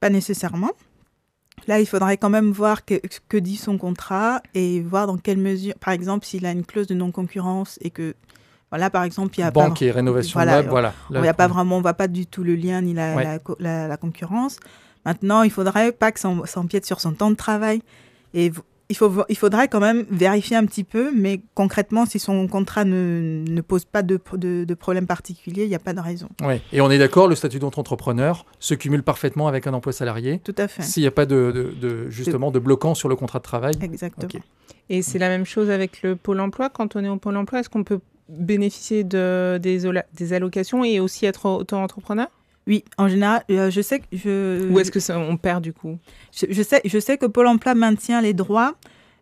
[0.00, 0.72] Pas nécessairement.
[1.68, 5.38] Là, il faudrait quand même voir que, que dit son contrat et voir dans quelle
[5.38, 8.16] mesure, par exemple, s'il a une clause de non-concurrence et que,
[8.70, 10.92] voilà, par exemple, il y a banque et rénovation voilà, web, voilà.
[11.10, 13.96] Il n'y a pas vraiment, on voit pas du tout le lien ni la, la,
[13.96, 14.58] concurrence.
[15.06, 17.80] Maintenant, il faudrait pas que ça empiète sur son temps de travail.
[18.34, 18.52] Et
[18.90, 22.84] il, faut, il faudrait quand même vérifier un petit peu, mais concrètement, si son contrat
[22.84, 26.28] ne, ne pose pas de, de, de problème particulier, il n'y a pas de raison.
[26.42, 30.40] Oui, et on est d'accord, le statut d'entrepreneur se cumule parfaitement avec un emploi salarié.
[30.44, 30.82] Tout à fait.
[30.82, 33.74] S'il n'y a pas de, de justement de bloquant sur le contrat de travail.
[33.80, 34.28] Exactement.
[34.90, 36.68] Et c'est la même chose avec le Pôle emploi.
[36.68, 39.82] Quand on est au Pôle emploi, est-ce qu'on peut bénéficier de, des,
[40.14, 42.28] des allocations et aussi être auto-entrepreneur?
[42.66, 44.70] Oui, en général, euh, je sais que je.
[44.70, 45.98] Ou est-ce que ça, on perd du coup?
[46.32, 48.74] Je, sais, je sais que Pôle Emploi maintient les droits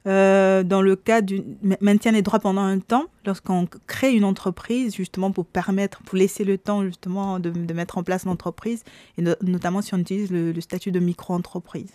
[0.09, 1.43] euh, dans le cas du
[1.81, 6.43] maintient les droits pendant un temps lorsqu'on crée une entreprise justement pour permettre, pour laisser
[6.43, 8.83] le temps justement de, de mettre en place l'entreprise
[9.17, 11.93] et notamment si on utilise le statut de micro-entreprise.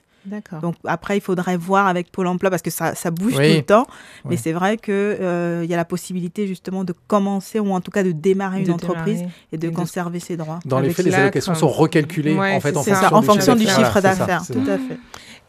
[0.61, 3.61] Donc après, il faudrait voir avec Pôle Emploi parce que ça, ça bouge tout le
[3.61, 3.87] temps.
[4.25, 7.91] Mais c'est vrai qu'il euh, y a la possibilité justement de commencer ou en tout
[7.91, 10.59] cas de démarrer une entreprise et de conserver ses droits.
[10.65, 14.01] Dans les faits, les allocations sont recalculées en fait en fonction, en fonction du chiffre
[14.01, 14.43] d'affaires.
[14.45, 14.97] Tout à fait.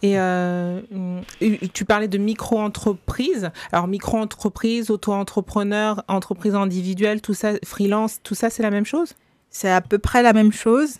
[0.05, 0.81] Euh,
[1.41, 3.51] et tu parlais de micro-entreprise.
[3.71, 9.15] Alors, micro-entreprise, auto-entrepreneur, entreprise individuelle, tout ça, freelance, tout ça, c'est la même chose?
[9.51, 10.97] C'est à peu près la même chose.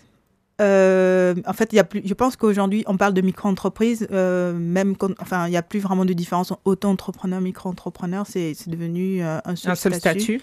[0.61, 4.95] Euh, en fait, y a plus, je pense qu'aujourd'hui, on parle de micro-entreprise, euh, même
[5.19, 9.71] enfin, il n'y a plus vraiment de différence auto-entrepreneur, micro-entrepreneur, c'est devenu euh, un seul,
[9.71, 10.41] un seul statut.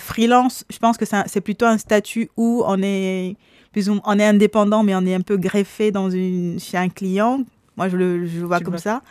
[0.00, 3.36] freelance, je pense que c'est plutôt un statut où on est,
[3.72, 7.40] plus on est indépendant, mais on est un peu greffé dans une, chez un client.
[7.76, 9.02] Moi, je le, je vois comme ça.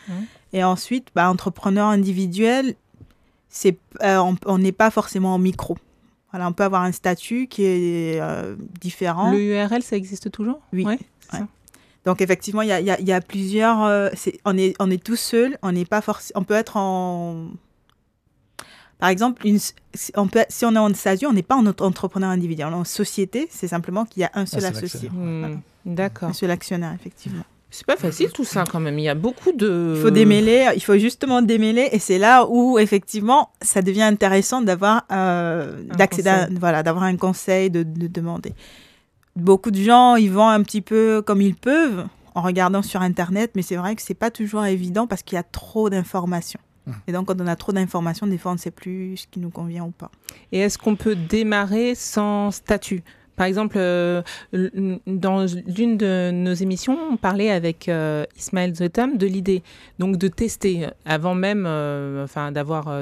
[0.52, 2.74] Et ensuite, bah, entrepreneur individuel,
[3.48, 5.78] c'est, on n'est pas forcément en micro
[6.40, 9.32] on peut avoir un statut qui est euh, différent.
[9.32, 10.60] Le URL, ça existe toujours?
[10.72, 10.86] Oui.
[12.04, 13.82] Donc effectivement, il y a, plusieurs.
[13.82, 14.10] Euh,
[14.44, 16.40] on, est, on est tout seul, on n'est pas forcément.
[16.40, 17.48] On peut être en.
[18.98, 19.58] Par exemple, une,
[20.14, 22.68] on peut, si on est en SASU, on n'est pas en entrepreneur individuel.
[22.68, 25.08] On est en société, c'est simplement qu'il y a un seul associé.
[25.10, 26.28] Hmm, d'accord.
[26.28, 27.44] Un seul actionnaire, effectivement.
[27.74, 29.00] C'est pas facile tout ça quand même.
[29.00, 29.94] Il y a beaucoup de.
[29.96, 30.68] Il faut démêler.
[30.76, 36.46] Il faut justement démêler, et c'est là où effectivement ça devient intéressant d'avoir euh, d'accéder,
[36.60, 38.54] voilà, d'avoir un conseil, de, demander.
[39.34, 42.06] Beaucoup de gens ils vont un petit peu comme ils peuvent
[42.36, 45.40] en regardant sur internet, mais c'est vrai que c'est pas toujours évident parce qu'il y
[45.40, 46.60] a trop d'informations.
[46.86, 46.92] Mmh.
[47.08, 49.40] Et donc, quand on a trop d'informations, des fois, on ne sait plus ce qui
[49.40, 50.12] nous convient ou pas.
[50.52, 53.02] Et est-ce qu'on peut démarrer sans statut?
[53.36, 54.22] Par exemple, euh,
[55.06, 59.62] dans l'une de nos émissions, on parlait avec euh, Ismaël Zotam de l'idée
[59.98, 62.94] donc de tester avant même euh, enfin, d'avoir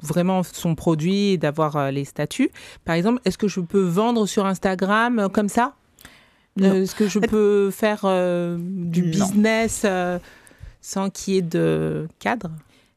[0.00, 2.50] vraiment son produit et d'avoir les statuts.
[2.84, 5.74] Par exemple, est-ce que je peux vendre sur Instagram comme ça?
[6.60, 8.02] Est-ce que je peux faire
[8.58, 9.86] du business
[10.80, 12.50] sans qu'il y ait de cadre?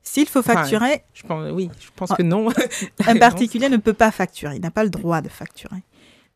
[0.04, 2.50] S'il faut facturer, je pense, oui, je pense que non.
[3.06, 5.84] un particulier ne peut pas facturer, il n'a pas le droit de facturer.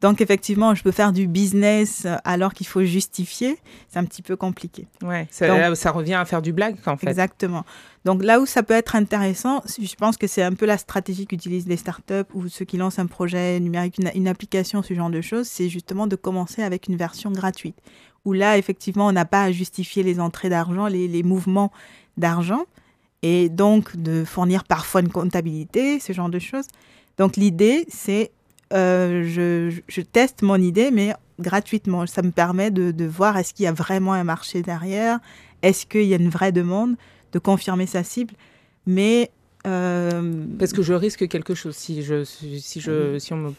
[0.02, 3.58] Donc effectivement, je peux faire du business euh, alors qu'il faut justifier.
[3.88, 4.88] C'est un petit peu compliqué.
[5.02, 7.08] Ouais, ça, ça, revient à faire du blague en fait.
[7.08, 7.64] Exactement.
[8.04, 11.26] Donc là où ça peut être intéressant, je pense que c'est un peu la stratégie
[11.26, 15.22] qu'utilisent les startups ou ceux qui lancent un projet numérique, une, application, ce genre de
[15.22, 17.76] choses, c'est justement de commencer avec une version gratuite.
[18.26, 21.72] Où là, effectivement, on n'a pas à justifier les entrées d'argent, les, les mouvements
[22.18, 22.66] d'argent,
[23.24, 26.68] et donc de fournir parfois une comptabilité, ce genre de choses.
[27.18, 28.32] Donc l'idée, c'est
[28.74, 29.24] euh,
[29.88, 32.06] je, teste mon idée, mais gratuitement.
[32.08, 35.20] Ça me permet de, voir est-ce qu'il y a vraiment un marché derrière,
[35.62, 36.96] est-ce qu'il y a une vraie demande,
[37.32, 38.34] de confirmer sa cible.
[38.86, 39.32] Mais
[39.68, 43.54] euh, parce que je risque quelque chose si je si je si on me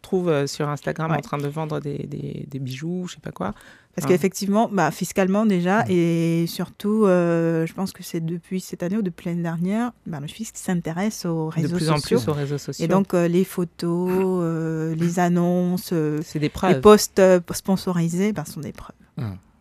[0.00, 3.54] trouve euh, sur Instagram en train de vendre des, des, bijoux, je sais pas quoi,
[3.96, 4.08] Parce Ah.
[4.08, 5.90] qu'effectivement, bah, fiscalement déjà, Mm.
[5.90, 10.20] et surtout, euh, je pense que c'est depuis cette année ou depuis l'année dernière, bah,
[10.20, 12.18] le fisc s'intéresse aux De réseaux plus en sociaux.
[12.18, 12.84] plus aux réseaux sociaux.
[12.84, 18.32] Et donc, euh, les photos, euh, les annonces, euh, c'est des les posts euh, sponsorisés
[18.32, 18.96] bah, sont des preuves.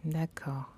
[0.06, 0.74] D'accord.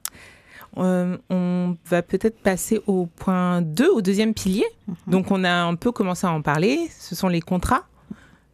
[0.78, 4.66] Euh, on va peut-être passer au point 2, au deuxième pilier.
[4.88, 4.96] Mhm.
[5.08, 6.90] Donc, on a un peu commencé à en parler.
[6.98, 7.84] Ce sont les contrats.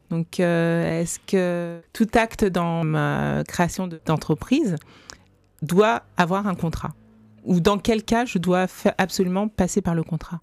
[0.10, 4.76] Donc, euh, est-ce que tout acte dans ma création de- d'entreprise
[5.62, 6.93] doit avoir un contrat?
[7.43, 8.67] Ou dans quel cas je dois
[8.98, 10.39] absolument passer par le contrat?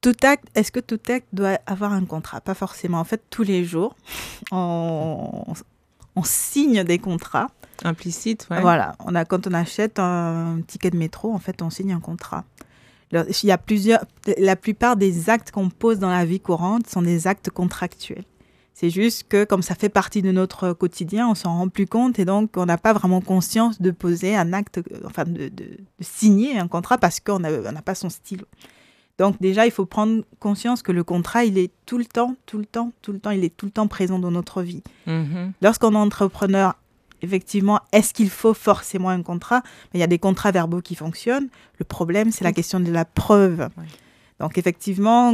[0.00, 2.40] Tout acte, est-ce que tout acte doit avoir un contrat?
[2.40, 2.98] Pas forcément.
[2.98, 3.94] En fait, tous les jours,
[4.52, 5.44] on,
[6.16, 7.48] on signe des contrats.
[7.84, 8.60] Implicite, ouais.
[8.60, 12.00] Voilà, on a, quand on achète un ticket de métro, en fait, on signe un
[12.00, 12.44] contrat.
[13.12, 14.04] Il y a plusieurs,
[14.38, 18.24] la plupart des actes qu'on pose dans la vie courante sont des actes contractuels.
[18.74, 22.18] C'est juste que comme ça fait partie de notre quotidien, on s'en rend plus compte
[22.18, 25.48] et donc on n'a pas vraiment conscience de poser un acte, euh, enfin de, de-
[25.50, 28.46] de signer un contrat parce qu'on n'a pas son stylo.
[29.18, 32.56] Donc déjà, il faut prendre conscience que le contrat, il est tout le temps, tout
[32.56, 34.82] le temps, tout le temps, il est tout le temps présent dans notre vie.
[35.06, 35.52] Mhm.
[35.60, 36.74] Lorsqu'on est entrepreneur,
[37.22, 39.62] effectivement, est-ce qu'il faut forcément un contrat?
[39.94, 41.48] Il y a des contrats verbaux qui fonctionnent.
[41.78, 43.68] Le problème, c'est la question de la preuve.
[43.78, 43.84] Oui.
[44.40, 45.32] Donc, effectivement,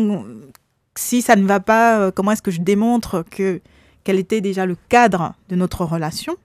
[0.95, 3.61] si ça ne va pas, euh, comment est-ce que je démontre que
[4.05, 6.37] quel était déjà le cadre de notre relation?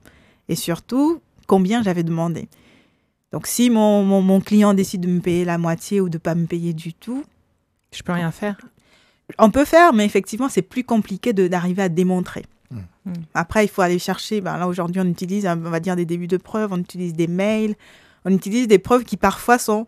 [0.48, 2.48] Et surtout combien j'avais demandé?
[3.32, 6.20] Donc, si mon, mon, mon client décide de me payer la moitié ou de ne
[6.20, 7.24] pas me payer du tout,
[7.92, 8.56] Je peux rien faire?
[9.38, 12.44] on peut faire, mais effectivement, c'est plus compliqué d'arriver à démontrer.
[12.74, 13.10] Mm.
[13.10, 13.12] Mm.
[13.34, 14.40] Après, il faut aller chercher.
[14.40, 17.26] Ben là, aujourd'hui, on utilise, on va dire, des débuts de preuves, on utilise des
[17.26, 17.74] mails,
[18.24, 19.86] on utilise des preuves qui parfois sont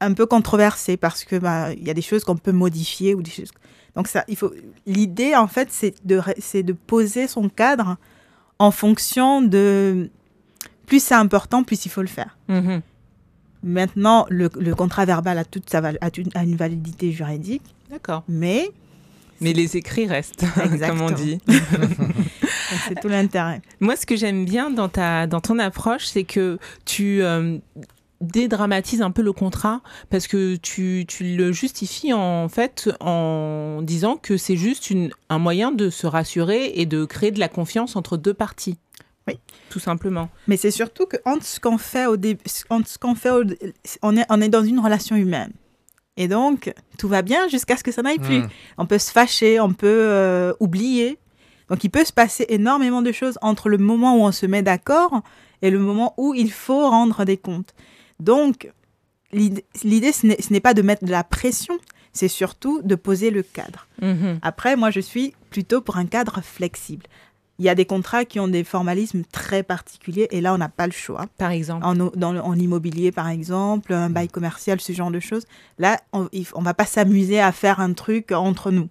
[0.00, 3.22] un peu controversées parce que ben, il y a des choses qu'on peut modifier ou
[3.22, 3.50] des choses.
[3.94, 4.52] Donc ça, il faut.
[4.86, 7.96] L'idée, en fait, c'est de, c'est de poser son cadre
[8.58, 10.10] en fonction de.
[10.86, 12.38] Plus c'est important, plus il faut le faire.
[12.48, 12.80] Mhm.
[13.62, 18.22] Maintenant, le, le contrat verbal a toute sa a une validité juridique, D'accord.
[18.28, 18.70] mais
[19.40, 20.44] Mais les écrits restent,
[20.86, 21.38] comme on dit.
[22.88, 23.62] c'est tout l'intérêt.
[23.80, 27.58] Moi, ce que j'aime bien dans, ta, dans ton approche, c'est que tu euh,
[28.20, 34.16] dédramatises un peu le contrat parce que tu, tu le justifies en fait en disant
[34.16, 37.96] que c'est juste une, un moyen de se rassurer et de créer de la confiance
[37.96, 38.76] entre deux parties.
[39.26, 39.38] Oui.
[39.68, 40.30] Tout simplement.
[40.46, 44.64] Mais c'est surtout que entre ce qu'on fait au début, on est, on est dans
[44.64, 45.52] une relation humaine.
[46.18, 48.40] Et donc, tout va bien jusqu'à ce que ça n'aille plus.
[48.40, 48.48] Mm.
[48.76, 51.16] On peut se fâcher, on peut euh, oublier.
[51.70, 54.62] Donc, il peut se passer énormément de choses entre le moment où on se met
[54.62, 55.22] d'accord
[55.62, 57.72] et le moment où il faut rendre des comptes.
[58.18, 58.68] Donc,
[59.32, 61.78] l'idée, l'idée, ce n'est ce n'est pas de mettre de la pression,
[62.12, 63.86] c'est surtout de poser le cadre.
[64.02, 64.40] Mhm.
[64.42, 67.06] Après, moi, je suis plutôt pour un cadre flexible.
[67.58, 70.68] Il y a des contrats qui ont des formalismes très particuliers et là, on n'a
[70.68, 71.26] pas le choix.
[71.38, 71.84] Par exemple.
[71.84, 75.44] En, o- dans le- en immobilier, par exemple, un bail commercial, ce genre de choses.
[75.78, 78.88] Là, on ne va pas s'amuser à faire un truc entre nous.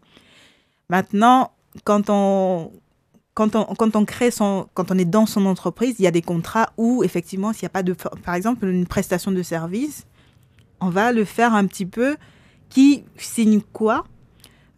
[0.90, 1.52] Maintenant,
[1.84, 2.72] quand on,
[3.34, 6.12] quand on, quand on crée son, quand on est dans son entreprise, il y a
[6.12, 10.06] des contrats où, effectivement, s'il n'y a pas de, par exemple, une prestation de service,
[10.82, 12.18] on va le faire un petit peu.
[12.70, 14.04] Qui signe quoi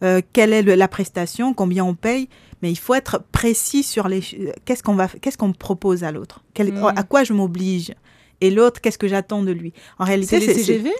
[0.04, 2.28] Euh, Quelle est le- la prestation Combien on paye
[2.62, 4.20] Mais il faut être précis sur les.
[4.20, 6.42] ch- Qu'est-ce qu'on va, qu'est-ce qu'on propose à l'autre?
[6.58, 6.84] Mm.
[6.96, 7.94] À quoi je m'oblige?
[8.40, 9.72] Et l'autre, qu'est-ce que j'attends de lui?
[9.98, 10.90] En réalité, C'est les CGV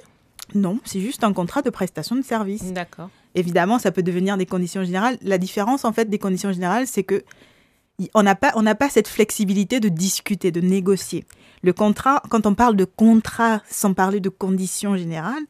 [0.53, 2.73] non, c'est juste un contrat de prestation de service.
[2.73, 3.09] D'accord.
[3.37, 5.17] Évidemment, ça peut devenir des conditions générales.
[5.23, 7.23] La différence, en fait, des conditions générales, c'est que
[8.15, 11.25] on n'a pas, on n'a pas cette flexibilité de discuter, de négocier.
[11.63, 15.45] Le contrat, quand on parle de contrat sans parler de conditions générales,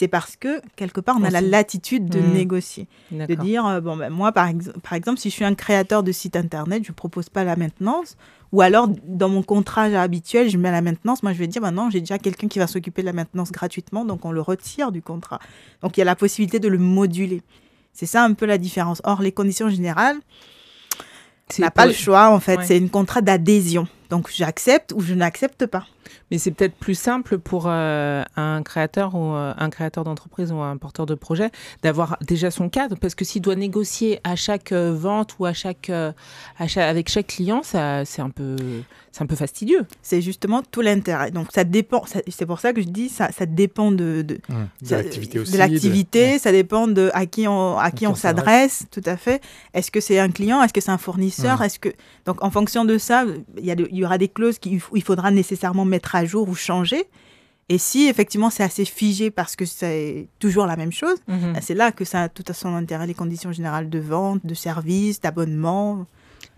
[0.00, 2.32] c'est parce que quelque part on a la latitude de Mm.
[2.32, 5.54] négocier, de dire euh, bon ben moi par, ex- par exemple si je suis un
[5.54, 8.16] créateur de site internet, je propose pas la maintenance,
[8.52, 11.90] ou alors dans mon contrat habituel je mets la maintenance, moi je vais dire maintenant
[11.90, 15.02] j'ai déjà quelqu'un qui va s'occuper de la maintenance gratuitement, donc on le retire du
[15.02, 15.38] contrat.
[15.82, 17.42] Donc il y a la possibilité de le moduler.
[17.92, 19.02] C'est ça un peu la différence.
[19.04, 20.16] Or les conditions générales,
[21.58, 22.64] on n'a pas le choix en fait, Ouais.
[22.66, 23.86] c'est une contrat d'adhésion.
[24.08, 25.84] Donc j'accepte ou je n'accepte pas.
[26.30, 30.58] Mais c'est peut-être plus simple pour euh, un créateur ou euh, un créateur d'entreprise ou
[30.60, 31.50] un porteur de projet
[31.82, 35.52] d'avoir déjà son cadre parce que s'il doit négocier à chaque euh, vente ou à
[35.52, 36.12] chaque, euh,
[36.58, 38.56] à chaque- avec chaque client, ça c'est un peu
[39.12, 39.86] c'est un peu fastidieux.
[40.02, 41.32] C'est justement tout l'intérêt.
[41.32, 44.38] Donc ça dépend, ça- c'est pour ça que je dis ça, ça dépend de, de,
[44.48, 44.54] Mm.
[44.82, 45.52] De ça- l'activité aussi.
[45.52, 48.84] de l'activité, ça dépend de à qui on à qui on on s'adresse.
[48.92, 49.42] tout à fait.
[49.74, 51.64] Est-ce que c'est un client, est-ce que c'est un fournisseur, Mhm.
[51.66, 51.88] est-ce que
[52.24, 53.24] donc en fonction de ça,
[53.58, 56.24] il y, a de- il y aura des clauses qu'il il faudra nécessairement mettre à
[56.24, 57.04] jour ou changer.
[57.68, 61.52] Et si effectivement c'est assez figé parce que c'est toujours la même chose, Mhm.
[61.52, 64.44] ben, c'est là que ça a tout à son intérêt les conditions générales de vente,
[64.44, 66.06] de service, d'abonnement.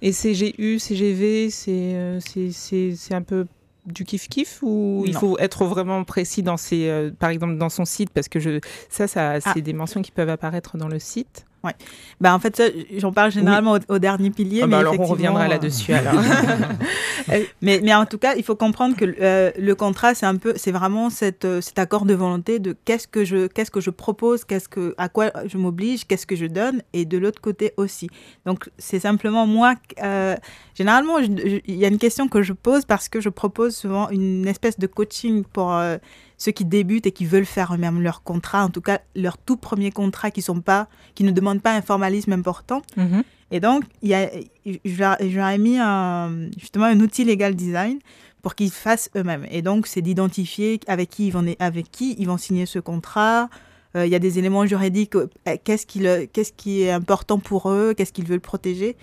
[0.01, 2.19] Et CGU, CGV, c'est
[2.53, 3.47] c'est un peu
[3.85, 7.85] du kiff kiff ou il faut être vraiment précis dans ses, par exemple dans son
[7.85, 8.11] site?
[8.11, 9.61] Parce que je ça ça c'est ah.
[9.61, 11.45] des mentions qui peuvent apparaître dans le site.
[11.65, 11.75] Ouais.
[12.21, 12.61] Bah, en fait,
[12.97, 14.63] j'en parle généralement au, dernier pilier.
[14.63, 15.93] Ah, bah, mais alors, on reviendra euh, là-dessus.
[15.93, 16.15] alors.
[17.63, 20.55] mais, mais en tout cas, il faut comprendre que euh, le contrat, c'est un peu,
[20.57, 23.91] c'est vraiment cette, euh, cet accord de volonté de qu'est-ce que je, qu'est-ce que je
[23.91, 27.73] propose, qu'est-ce que, à quoi je m'oblige, qu'est-ce que je donne, et de l'autre côté
[27.77, 28.09] aussi.
[28.45, 29.75] Donc, c'est simplement moi.
[30.75, 34.49] généralement, il y a une question que je pose parce que je propose souvent une
[34.49, 35.73] espèce de coaching pour
[36.43, 39.57] ceux qui débutent et qui veulent faire eux-mêmes leur contrat, en tout cas leur tout
[39.57, 42.83] premier contrat qui sont pas, qui ne demandent pas un formalisme important.
[42.97, 43.23] Mhm.
[43.53, 48.01] Et donc, ai mis un, justement un outil legal design
[48.43, 49.47] pour qu'ils fassent eux-mêmes.
[49.53, 53.49] Et donc, c'est d'identifier avec qui ils vont, avec qui ils vont signer ce contrat.
[53.95, 55.15] Euh, il y a des éléments juridiques.
[55.15, 55.29] Euh,
[55.63, 56.01] qu'est-ce qui,
[56.33, 58.97] qu'est-ce qui est important pour eux Qu'est-ce qu'ils veulent protéger Et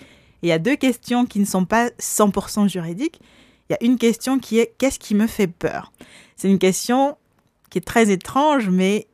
[0.43, 3.21] il y a deux questions qui ne sont pas 100% juridiques.
[3.69, 5.93] Il y a une question qui est qu'est-ce qui me fait peur?
[6.35, 7.15] C'est une question
[7.69, 9.07] qui est très étrange, mais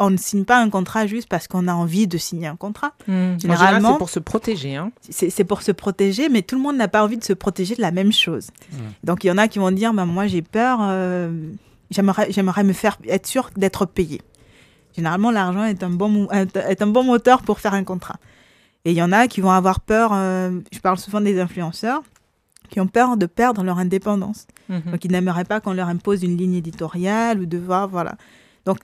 [0.00, 2.92] on ne signe pas un contrat juste parce qu'on a envie de signer un contrat.
[3.06, 3.40] Mmh.
[3.40, 4.76] Généralement, c'est pour se protéger.
[4.76, 4.90] Hein.
[5.08, 7.80] C'est pour se protéger, mais tout le monde n'a pas envie de se protéger de
[7.80, 8.48] la même chose.
[8.72, 8.76] Mmh.
[9.04, 11.32] Donc il y en a qui vont dire, bah, moi j'ai peur, euh,
[11.90, 14.20] j'aimerais me faire être sûr d'être payé.
[14.96, 18.16] Généralement, l'argent est, un bon, est un bon moteur pour faire un contrat.
[18.84, 22.02] Et il y en a qui vont avoir peur, euh, je parle souvent des influenceurs,
[22.68, 24.46] qui ont peur de perdre leur indépendance.
[24.68, 24.92] Mhm.
[24.92, 28.16] Donc, ils n'aimeraient pas qu'on leur impose une ligne éditoriale ou de voir, voilà.
[28.64, 28.78] Donc,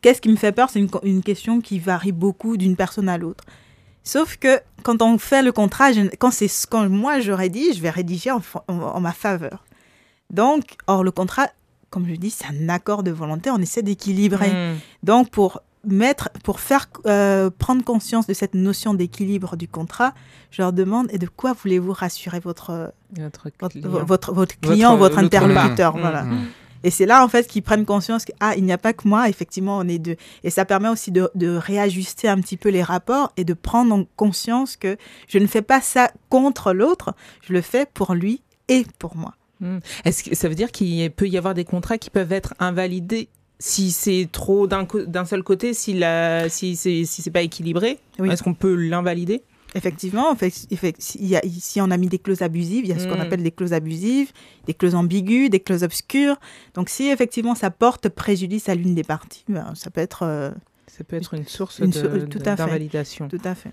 [0.00, 0.70] qu'est-ce qui me fait peur?
[0.70, 3.44] C'est une, question qui varie beaucoup d'une personne à l'autre.
[4.02, 7.90] Sauf que quand on fait le contrat, quand, c'est, quand moi je rédige, je vais
[7.90, 9.64] rédiger en, ma faveur.
[10.30, 11.48] Donc, or, le contrat,
[11.90, 14.52] comme je dis, c'est un accord de volonté, on essaie d'équilibrer.
[14.52, 14.78] Mhm.
[15.02, 20.12] Donc, pour mettre, pour faire euh, prendre conscience de cette notion d'équilibre du contrat,
[20.50, 25.18] je leur demande et de quoi voulez-vous rassurer votre votre client, votre, votre, client, votre,
[25.18, 26.24] interlocuteur, voilà.
[26.24, 26.46] Mm, mm.
[26.84, 29.28] Et c'est là en fait qu'ils prennent conscience qu'il ah, n'y a pas que moi,
[29.28, 30.16] effectivement, on est deux.
[30.44, 34.06] Et ça permet aussi de, de, réajuster un petit peu les rapports et de prendre
[34.16, 34.96] conscience que
[35.28, 39.34] je ne fais pas ça contre l'autre, je le fais pour lui et pour moi.
[39.60, 39.78] Mm.
[40.04, 43.28] Est-ce que ça veut dire qu'il peut y avoir des contrats qui peuvent être invalidés
[43.58, 48.54] si c'est trop d'un seul côté, si, la, si c'est si pas équilibré, est-ce qu'on
[48.54, 49.42] peut l'invalider?
[49.74, 52.92] Effectivement, en fait, il y a, ici on a mis des clauses abusives, il y
[52.92, 53.20] a ce qu'on hmm.
[53.20, 54.32] appelle des clauses abusives,
[54.66, 56.36] des clauses ambiguës, des clauses obscures.
[56.74, 60.50] Donc si effectivement ça porte préjudice à l'une des parties, ben, ça peut être euh,
[60.96, 63.28] ça peut être une source d'invalidation.
[63.28, 63.70] Tout à fait.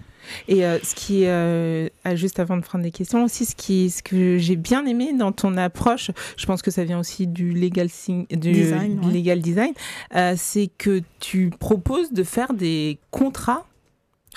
[0.50, 3.90] Et euh, ce qui, euh, ah, juste avant de prendre des questions, aussi ce, qui,
[3.90, 7.54] ce que j'ai bien aimé dans ton approche, je pense que ça vient aussi du
[7.54, 7.88] legal,
[8.30, 9.74] du design, legal design,
[10.16, 13.66] euh, c'est que tu proposes de faire des contrats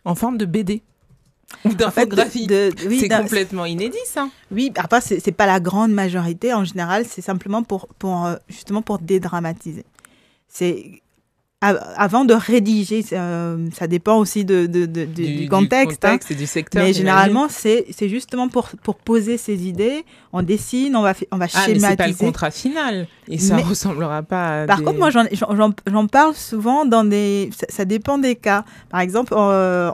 [0.05, 0.83] en forme de BD.
[1.65, 2.47] Ou d'infographie.
[2.49, 4.29] c'est complètement inédit, ça.
[4.53, 6.53] Oui, après, c'est pas la grande majorité.
[6.53, 9.85] En général, c'est simplement pour, pour, justement pour dédramatiser.
[10.49, 11.03] C'est
[11.63, 16.19] avant de rédiger, euh, ça dépend aussi de, du, contexte, hein.
[16.29, 16.85] et du secteur.
[16.85, 20.05] Mais généralement, c'est justement pour, pour poser ses idées.
[20.33, 21.89] On dessine, on va, on va ah, schématiser.
[21.89, 23.09] c'est pas le contrat final.
[23.29, 24.67] Et ça ne ressemblera pas à.
[24.67, 27.51] Par contre, moi, j'en parle souvent dans des.
[27.71, 28.65] Ça, dépend des cas.
[28.91, 29.91] Par exemple, euh,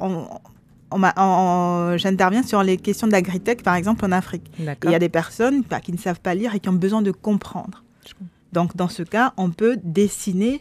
[1.96, 4.50] j'interviens sur les questions d'agritech, par exemple, en Afrique.
[4.58, 7.02] Il y a des personnes bah, qui ne savent pas lire et qui ont besoin
[7.02, 7.84] de comprendre.
[8.52, 10.60] Donc, dans ce cas, on peut dessiner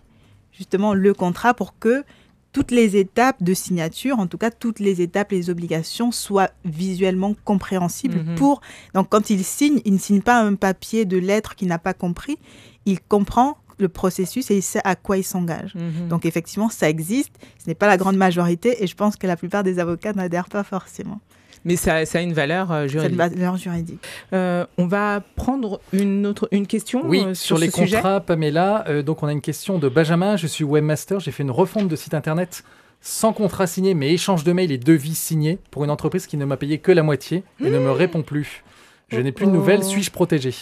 [0.62, 2.04] justement le contrat pour que
[2.52, 7.34] toutes les étapes de signature, en tout cas toutes les étapes, les obligations soient visuellement
[7.46, 8.36] compréhensibles mhm.
[8.36, 8.62] pour...
[8.94, 11.96] Donc quand il signe, il ne signe pas un papier de lettres qu'il n'a pas
[11.96, 12.38] compris,
[12.86, 15.74] il comprend le processus et il sait à quoi il s'engage.
[15.74, 16.10] Mhm.
[16.10, 19.36] Donc effectivement, ça existe, ce n'est pas la grande majorité et je pense que la
[19.36, 21.22] plupart des avocats n'adhèrent pas forcément.
[21.64, 23.12] Mais ça, ça, a une valeur euh, juridique.
[23.12, 24.00] une valeur juridique.
[24.34, 27.04] Euh, on va prendre une autre une question.
[27.06, 28.86] Oui, euh, sur, les contrats, Pamela.
[29.04, 30.38] donc on a une question de Benjamin.
[30.38, 31.20] Je suis webmaster.
[31.20, 32.64] J'ai fait une refonte de site internet
[33.02, 36.46] sans contrat signé, mais échange de mails et devis signés pour une entreprise qui ne
[36.46, 37.92] m'a payé que la moitié et ne me mmh.
[37.92, 38.64] répond plus.
[39.10, 39.84] Je n'ai plus de nouvelles.
[39.84, 40.54] Suis-je protégé?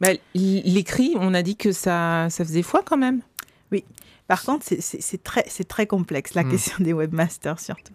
[0.00, 3.20] Bah, L'écrit, on a dit que ça, ça faisait foi quand même.
[3.72, 3.84] Oui.
[4.28, 6.50] Par contre, c'est très, très complexe, la mmh.
[6.50, 7.92] question des webmasters surtout.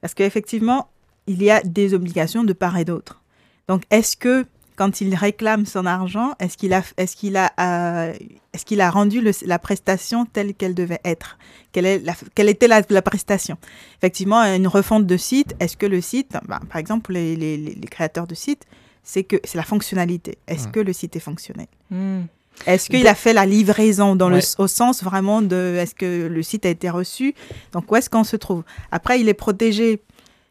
[0.00, 0.88] Parce qu'effectivement,
[1.26, 3.22] il y a des obligations de part et d'autre.
[3.68, 8.12] Donc, est-ce que quand il réclame son argent, est-ce qu'il a, est-ce qu'il a, euh,
[8.52, 11.38] est-ce qu'il a rendu la prestation telle qu'elle devait être?
[11.72, 12.02] Quelle, est
[12.34, 13.56] quelle était la, prestation?
[13.98, 17.88] Effectivement, une refonte de site, est-ce que le site, bah, par exemple, les, les, les,
[17.88, 18.64] créateurs de sites,
[19.02, 20.38] c'est que c'est la fonctionnalité.
[20.46, 21.68] Est-ce que le site est fonctionnel?
[21.90, 22.24] Hmm.
[22.66, 26.42] Est-ce qu'il a fait la livraison dans le, au sens vraiment de est-ce que le
[26.42, 27.34] site a été reçu?
[27.72, 28.62] Donc où est-ce qu'on se trouve?
[28.90, 30.00] Après, il est protégé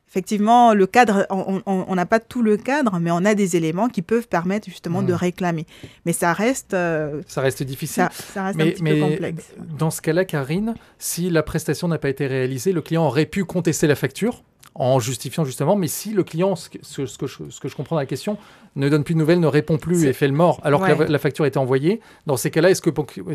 [0.07, 4.01] effectivement, le cadre, on n'a pas tout le cadre, mais on a des éléments qui
[4.01, 5.17] peuvent permettre justement de Hmm.
[5.17, 5.65] réclamer.
[6.05, 8.03] Mais ça reste, euh, Ça reste difficile.
[8.03, 9.51] ça, ça reste un petit mais peu complexe.
[9.77, 13.43] dans ce cas-là, Karine, si la prestation n'a pas été réalisée, le client aurait pu
[13.45, 14.43] contester la facture
[14.75, 17.67] en justifiant justement, mais si le client, ce que, ce- ce que, je, ce que
[17.69, 18.37] je comprends dans la question,
[18.75, 21.07] ne donne plus de nouvelles, ne répond plus et fait le mort, alors que la,
[21.07, 22.81] la facture a été envoyée, dans ces cas-là, est-ce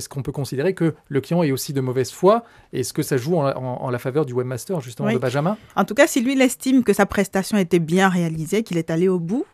[0.08, 2.44] qu'on peut considérer que le client est aussi de mauvaise foi?
[2.74, 5.14] Est-ce que ça joue en, la- en- en la faveur du webmaster, justement, Oui.
[5.14, 5.56] de Benjamin?
[5.76, 8.90] En tout cas, si lui, il estime que sa prestation était bien réalisée, qu'il est
[8.90, 9.46] allé au bout,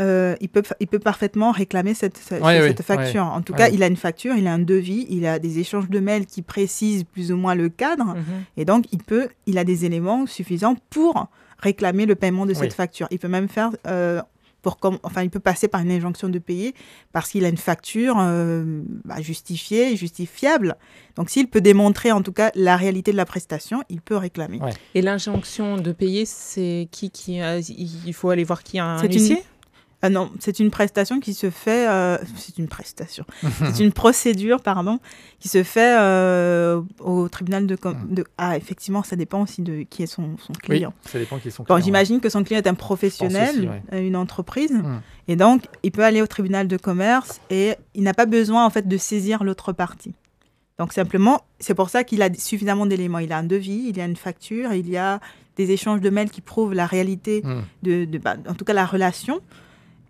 [0.00, 3.24] euh, il, peut, il peut parfaitement réclamer cette, cette- Ouais, cette oui, facture.
[3.24, 3.58] En tout ouais.
[3.58, 6.26] cas, il a une facture, il a un devis, il a des échanges de mails
[6.26, 8.04] qui précisent plus ou moins le cadre.
[8.14, 8.44] Mhm.
[8.56, 11.26] Et donc, il, peut, il a des éléments suffisants pour
[11.58, 13.08] réclamer le paiement de cette facture.
[13.10, 14.22] Il peut même faire, euh,
[14.62, 16.74] pour com- enfin, il peut passer par une injonction de payer
[17.12, 20.76] parce qu'il a une facture euh, bah, justifiée, justifiable.
[21.16, 24.60] Donc, s'il peut démontrer en tout cas la réalité de la prestation, il peut réclamer.
[24.60, 24.72] Ouais.
[24.94, 28.98] Et l'injonction de payer, c'est qui qui a- Il faut aller voir qui a un
[28.98, 29.42] C'est une- huissier?
[30.00, 31.88] Ah non, c'est une prestation qui se fait.
[31.88, 33.24] euh, c'est une prestation.
[33.74, 35.00] c'est une procédure, pardon,
[35.40, 38.14] qui se fait euh, au tribunal de, Hmm.
[38.14, 38.24] de.
[38.38, 40.94] Ah, effectivement, ça dépend aussi de qui est son, son Oui, client.
[41.04, 41.84] ça dépend qui sont Bon, clients.
[41.84, 43.82] j'imagine que son client est un professionnel, aussi, ouais.
[43.92, 45.00] euh, une entreprise, Hmm.
[45.26, 48.70] et donc il peut aller au tribunal de commerce et il n'a pas besoin en
[48.70, 50.14] fait de saisir l'autre partie.
[50.78, 53.18] Donc simplement, c'est pour ça qu'il a suffisamment d'éléments.
[53.18, 55.18] Il a un devis, il y a une facture, il y a
[55.56, 57.42] des échanges de mails qui prouvent la réalité
[57.82, 59.40] de, de- bah, en tout cas la relation,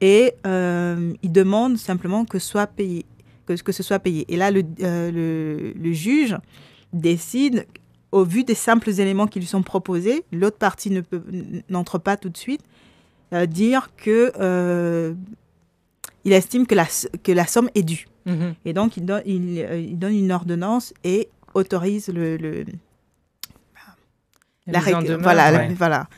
[0.01, 3.05] et euh, il demande simplement que soit payé,
[3.47, 4.25] que, que ce soit payé.
[4.29, 6.37] Et là, le, euh, le, le juge
[6.93, 7.67] décide,
[8.13, 11.03] au vu des simples éléments qui lui sont proposés, l'autre partie ne
[11.69, 12.63] n'entre pas tout de suite,
[13.35, 15.13] euh, dire que euh,
[16.25, 16.87] il estime que la,
[17.23, 18.07] que la somme est due.
[18.25, 18.55] Mhm.
[18.65, 19.59] Et donc, il donne, il,
[19.91, 22.65] il donne une ordonnance et autorise le, le,
[24.67, 25.21] la demeure.
[25.23, 25.75] Voilà, la- ouais.
[25.75, 26.09] voilà.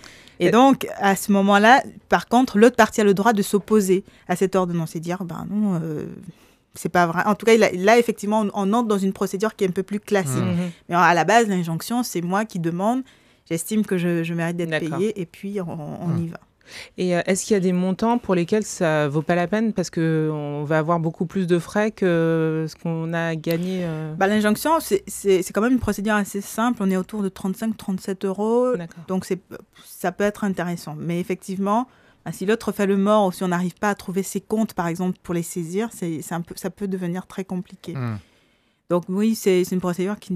[0.41, 4.37] Et donc, à ce moment-là, par contre, l'autre partie a le droit de s'opposer à
[4.37, 6.07] cette ordonnance et dire, ben non, euh,
[6.75, 7.23] c'est pas vrai.
[7.27, 9.69] En tout cas, il a- là, effectivement, on, on entre dans une procédure qui est
[9.69, 10.37] un peu plus classique.
[10.43, 10.51] Mm.
[10.63, 10.71] Mhm.
[10.89, 13.03] Mais à la base, l'injonction, c'est moi qui demande,
[13.49, 15.69] j'estime que je, je mérite d'être payé, et puis on,
[16.05, 16.25] on Mm.
[16.25, 16.41] y va.
[16.99, 19.73] Et euh, est-ce qu'il y a des montants pour lesquels ça vaut pas la peine
[19.73, 24.15] parce que on va avoir beaucoup plus de frais que ce qu'on a gagné euh,
[24.15, 26.83] Bah, L'injonction, c'est- c'est c'est quand même une procédure assez simple.
[26.83, 28.73] On est autour de 35-37 euros.
[29.09, 29.41] Donc, c'est-
[29.85, 30.95] ça peut être intéressant.
[30.99, 31.87] Mais effectivement,
[32.25, 34.75] bah, si l'autre fait le mort ou si on n'arrive pas à trouver ses comptes,
[34.75, 37.95] par exemple, pour les saisir, c'est c'est un peu, ça peut devenir très compliqué.
[37.95, 38.17] Hmm.
[38.91, 40.35] Donc, oui, c'est une procédure qui,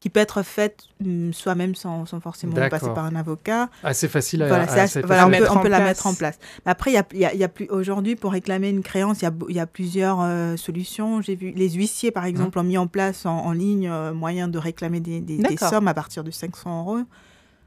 [0.00, 3.68] qui peut être faite hum, soi-même sans, sans forcément passer par un avocat.
[3.82, 5.82] Assez facile à, Voilà, à- c'est assez voilà, on, facile à peut, on la place.
[5.88, 6.38] mettre en place.
[6.64, 8.68] Mais après, il y a, il y a- il y a plus aujourd'hui pour réclamer
[8.68, 11.20] une créance, il y a, y plusieurs euh, solutions.
[11.22, 14.48] J'ai vu les huissiers, par exemple, ont mis en place en, en ligne euh, moyen
[14.48, 15.68] de réclamer des, des- des D'accord.
[15.70, 16.98] sommes à partir de 500 euros.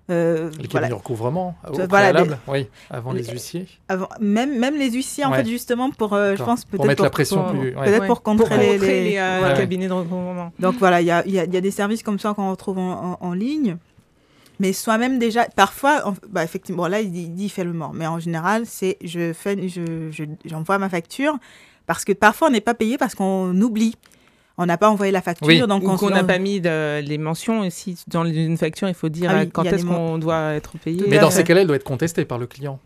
[0.10, 0.88] Euh, Les cabinets voilà.
[0.89, 3.68] de recouvrement, au Voilà, préalable, oui, avant les les- huissiers.
[3.88, 7.04] Avant- même, même les huissiers, en fait, justement, pour, euh, je pense, peut-être Pour mettre
[7.04, 7.76] la pour- pression pour- plus.
[7.76, 7.86] ouais.
[7.86, 8.08] peut-être Ouais.
[8.08, 9.58] pour contrer les- les- euh, Ouais.
[9.58, 10.52] cabinets de recouvrement.
[10.60, 12.34] Donc voilà, il y a, il y a- il y a des services comme ça
[12.34, 13.78] qu'on retrouve en, en- en ligne.
[14.60, 17.74] Mais soi-même déjà, parfois, bah, effectivement, bon, là, il dit, il dit, il fait le
[17.74, 17.93] mort.
[17.93, 21.38] Mais en général, c'est je fais, je, je- j'envoie ma facture
[21.88, 23.95] parce que parfois, on n'est pas payé parce qu'on oublie.
[24.62, 25.47] On n'a pas envoyé la facture.
[25.47, 25.59] Oui.
[25.68, 28.93] Donc Ou on qu'on n'a pas mis de- les mentions aussi dans une facture, il
[28.93, 31.03] faut dire Ah oui, euh, quand est-ce qu'on doit être payé.
[31.07, 32.80] Mais dans ces cas-là, elle doit être contestée par le client.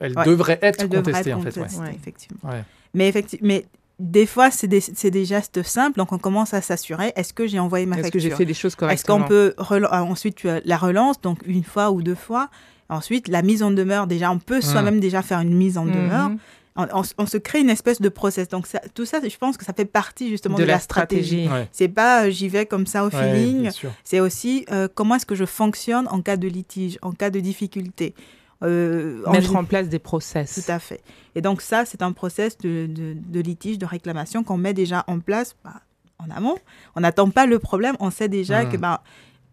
[0.00, 0.24] Elle Ouais.
[0.26, 1.58] devrait être elle devrait contestée, être en fait.
[1.60, 1.94] ouais.
[1.94, 2.50] effectivement.
[2.50, 2.64] Ouais.
[2.92, 3.64] Mais, effecti- mais
[3.98, 5.96] des fois, c'est des, gestes simples.
[5.98, 8.44] Donc on commence à s'assurer est-ce que j'ai envoyé ma Est-ce facture que j'ai fait
[8.44, 9.54] les choses Est-ce correctement qu'on peut
[9.90, 12.50] ah, ensuite tu as la relance, donc une fois ou deux fois.
[12.88, 16.30] Ensuite, la mise en demeure, déjà, on peut soi-même déjà faire une mise en demeure.
[16.76, 18.48] On, on s- on se crée une espèce de process.
[18.48, 21.46] Donc, ça- tout ça, je pense que ça fait partie justement de, de la stratégie.
[21.48, 21.68] Ouais.
[21.72, 23.70] C'est pas euh, j'y vais comme ça au Ouais, feeling.
[24.04, 27.40] C'est aussi euh, comment est-ce que je fonctionne en cas de litige, en cas de
[27.40, 28.14] difficulté.
[28.62, 30.62] Euh, Mettre en place des process.
[30.64, 31.00] Tout à fait.
[31.34, 35.04] Et donc ça, c'est un process de, de- de litige, de réclamation qu'on met déjà
[35.08, 35.74] en place bah,
[36.18, 36.56] en amont.
[36.94, 38.72] On n'attend pas le problème, on sait déjà Mhm.
[38.72, 39.02] que bah,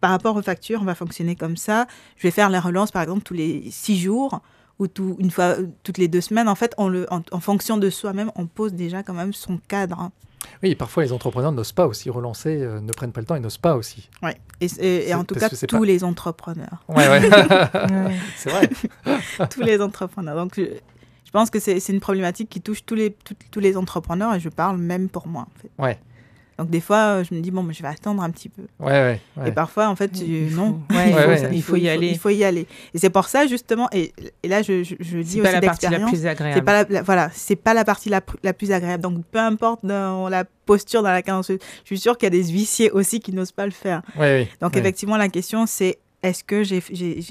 [0.00, 1.86] par rapport aux factures, on va fonctionner comme ça.
[2.16, 4.40] Je vais faire la relance, par exemple, tous les six jours
[4.80, 5.54] ou tout, une fois
[5.84, 6.48] toutes les deux semaines.
[6.48, 9.58] En fait, on le, en, en fonction de soi-même, on pose déjà quand même son
[9.68, 10.00] cadre.
[10.00, 10.10] hein.
[10.62, 13.40] Oui, parfois les entrepreneurs n'osent pas aussi relancer, euh, ne prennent pas le temps et
[13.40, 14.08] n'osent pas aussi.
[14.22, 14.34] Ouais.
[14.60, 16.82] Et, et- et C'est- en tout cas, tous pas- les entrepreneurs.
[16.88, 17.20] Ouais, ouais.
[18.36, 18.68] C'est vrai.
[19.50, 20.34] tous les entrepreneurs.
[20.36, 23.76] Donc, je, je pense que c'est une problématique qui touche tous les, tous, tous les
[23.76, 25.42] entrepreneurs et je parle même pour moi.
[25.42, 25.70] En fait.
[25.78, 25.98] Ouais.
[26.60, 28.62] Donc, des fois, euh, je me dis, bon, mais je vais attendre un petit peu.
[28.78, 29.48] Ouais, ouais.
[29.48, 30.80] Et parfois, en fait, tu- Il faut- non.
[30.90, 31.36] Ouais, il, faut, ouais.
[31.38, 32.08] ça- il faut y aller.
[32.08, 32.66] Il faut y aller.
[32.92, 35.52] Et c'est pour ça, justement, et, et là, je, je, je dis C'est aussi pas
[35.52, 36.10] la partie la d'expérience.
[36.10, 36.64] plus C'est agréable.
[36.64, 39.02] pas la, la- voilà, c'est pas la partie la, la plus agréable.
[39.02, 41.54] Donc, peu importe dans la posture dans laquelle on se...
[41.54, 44.02] Je suis sûre qu'il y a des huissiers aussi qui n'osent pas le faire.
[44.16, 44.48] Ouais, ouais.
[44.60, 44.80] Donc, Ouais.
[44.80, 46.82] effectivement, la question, c'est est-ce que j'ai-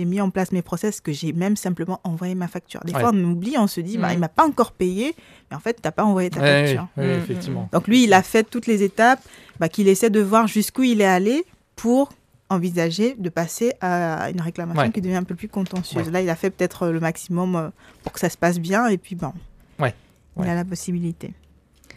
[0.06, 2.80] mis en place mes process Est-ce que j'ai même simplement envoyé ma facture?
[2.86, 3.00] Des Ouais.
[3.00, 4.14] fois, on oublie, on se dit, bah, Mm.
[4.14, 5.16] il m'a pas encore payé,
[5.52, 6.88] mais en fait, tu n'as pas envoyé ta Ouais, facture.
[6.98, 7.70] ouais, Mm, effectivement.
[7.72, 9.20] Donc lui, il a fait toutes les étapes,
[9.60, 12.10] bah, qu'il essaie de voir jusqu'où il est allé pour
[12.50, 14.92] envisager de passer à une réclamation Ouais.
[14.92, 16.08] qui devient un peu plus contentieuse.
[16.08, 16.12] Ouais.
[16.12, 17.70] Là, il a fait peut-être le maximum euh,
[18.04, 19.32] pour que ça se passe bien, et puis bon,
[19.80, 19.94] Ouais.
[20.38, 21.34] il a la possibilité.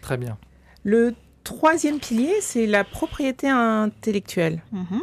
[0.03, 0.37] Très bien.
[0.85, 4.61] Le troisième pilier, c'est la propriété intellectuelle.
[4.73, 5.01] Mhm.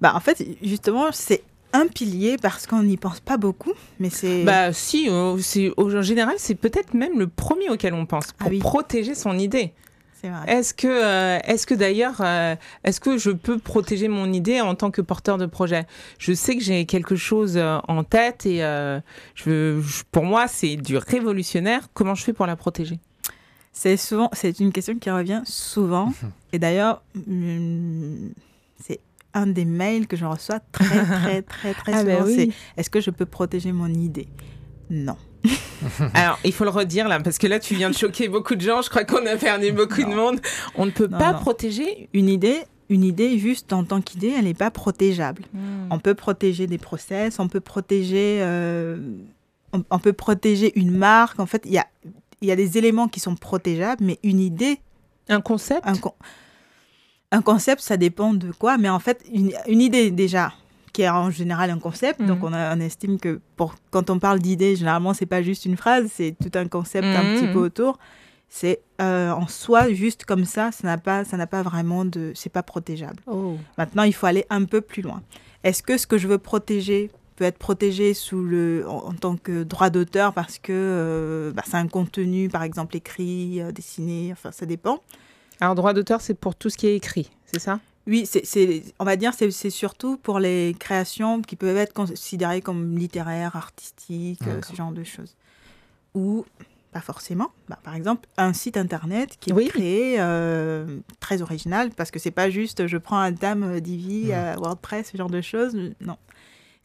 [0.00, 1.42] Bah, en fait, justement, c'est
[1.72, 4.42] un pilier parce qu'on n'y pense pas beaucoup, mais c'est...
[4.44, 5.36] Bah si, euh,
[5.76, 8.58] en général, c'est peut-être même le premier auquel on pense pour Ah oui.
[8.58, 9.72] protéger son idée.
[10.20, 10.52] c'est vrai.
[10.52, 14.74] Est-ce que, euh, est-ce que d'ailleurs, euh, est-ce que je peux protéger mon idée en
[14.74, 15.86] tant que porteur de projet?
[16.18, 18.98] Je sais que j'ai quelque chose euh, en tête et euh,
[19.36, 21.88] je, je- pour moi, c'est du révolutionnaire.
[21.94, 22.98] Comment je fais pour la protéger?
[23.72, 26.12] C'est souvent, c'est une question qui revient souvent.
[26.52, 28.30] Et d'ailleurs, hum,
[28.84, 28.98] c'est
[29.34, 32.26] un des mails que je reçois très, très, très, très Ah, bah souvent.
[32.26, 32.34] oui.
[32.36, 34.28] C'est est-ce que je peux protéger mon idée
[34.90, 35.16] Non.
[36.14, 38.60] Alors, il faut le redire là, parce que là, tu viens de choquer beaucoup de
[38.60, 38.82] gens.
[38.82, 40.40] Je crois qu'on a perdu beaucoup de monde.
[40.74, 41.38] On ne peut Non, pas non.
[41.38, 42.08] protéger.
[42.12, 42.58] Une idée,
[42.90, 45.44] une idée juste en tant qu'idée, elle n'est pas protégeable.
[45.54, 45.86] Hmm.
[45.90, 48.98] On peut protéger des process, on peut protéger, euh,
[49.72, 51.40] on, on peut protéger une marque.
[51.40, 51.86] En fait, il y a,
[52.42, 54.78] il y a des éléments qui sont protégeables, mais une idée,
[55.28, 55.82] Un concept?
[55.86, 56.14] un, con-
[57.32, 58.78] un concept, ça dépend de quoi.
[58.78, 60.52] Mais en fait, une, une idée déjà,
[60.92, 62.26] qui est en général un concept, Mhm.
[62.26, 65.64] donc on, a- on estime que pour, quand on parle d'idée, généralement, c'est pas juste
[65.64, 67.34] une phrase, c'est tout un concept un Mhm.
[67.40, 67.98] petit peu autour.
[68.48, 72.32] C'est euh, en soi, juste comme ça, ça n'a pas, ça n'a pas vraiment de.
[72.34, 73.20] C'est pas protégeable.
[73.28, 73.56] Oh.
[73.78, 75.22] Maintenant, il faut aller un peu plus loin.
[75.62, 79.36] Est-ce que ce que je veux protéger peut être protégé sous le, en, en tant
[79.36, 84.30] que droit d'auteur parce que euh, bah, c'est un contenu, par exemple, écrit, euh, dessiné,
[84.32, 85.00] enfin, ça dépend.
[85.60, 87.80] Alors, droit d'auteur, c'est pour tout ce qui est écrit, c'est ça?
[88.06, 92.62] Oui, c'est, on va dire c'est c'est surtout pour les créations qui peuvent être considérées
[92.62, 95.36] comme littéraires, artistiques, ce genre de choses.
[96.14, 96.44] Ou
[96.92, 97.50] pas forcément.
[97.68, 99.68] Bah, par exemple, un site internet qui est Oui.
[99.68, 103.32] créé euh, très original parce que c'est pas juste je prends un
[103.62, 104.32] euh, Divi, Mm.
[104.32, 105.76] euh, WordPress, ce genre de choses.
[106.00, 106.16] Non.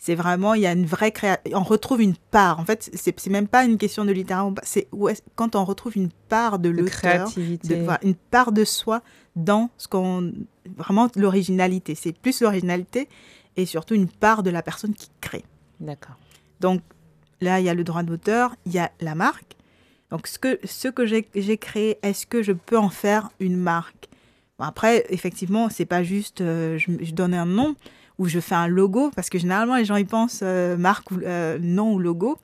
[0.06, 1.41] C'est vraiment, il y a une vraie création.
[1.56, 2.60] On retrouve une part.
[2.60, 4.53] En fait, c'est c'est même pas une question de littéraire.
[4.53, 4.88] pas, C'est
[5.36, 9.01] quand on retrouve une part de De l'auteur de une part de soi
[9.36, 10.32] dans ce qu'on
[10.78, 13.10] vraiment l'originalité c'est plus l'originalité
[13.58, 15.43] et surtout une part de la personne qui crée
[15.80, 16.18] D'accord.
[16.60, 16.82] donc
[17.41, 19.56] là il y a le droit d'auteur il y a la marque
[20.12, 23.58] donc ce que ce que j'ai j'ai créé est-ce que je peux en faire une
[23.58, 24.08] marque?
[24.60, 27.76] Bon, après effectivement c'est pas juste euh, je, je donne un nom
[28.18, 31.20] ou je fais un logo parce que généralement les gens ils pensent euh, marque ou
[31.24, 32.38] euh, nom ou logo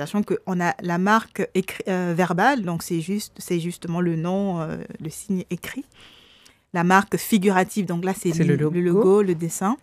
[0.00, 4.60] sachant qu'on a la marque écrit, euh, verbale, donc c'est juste, c'est justement le nom,
[4.60, 5.84] euh, le signe écrit.
[6.72, 9.22] La marque figurative, donc là c'est le le, logo.
[9.22, 9.76] le dessin.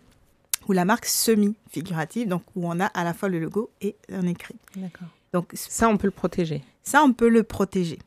[0.68, 4.26] Ou la marque semi-figurative, donc où on a à la fois le logo et un
[4.26, 4.56] écrit.
[4.76, 5.08] D'accord.
[5.32, 6.62] Donc Ça, on peut le protéger.
[6.82, 7.98] ça, on peut le protéger,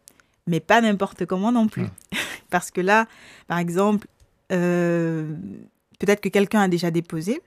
[0.48, 1.84] mais pas n'importe comment non plus.
[1.84, 1.90] Mm.
[2.50, 3.08] Parce que là,
[3.48, 4.08] par exemple,
[4.52, 5.34] euh,
[6.06, 7.42] peut-être que quelqu'un a déjà déposé,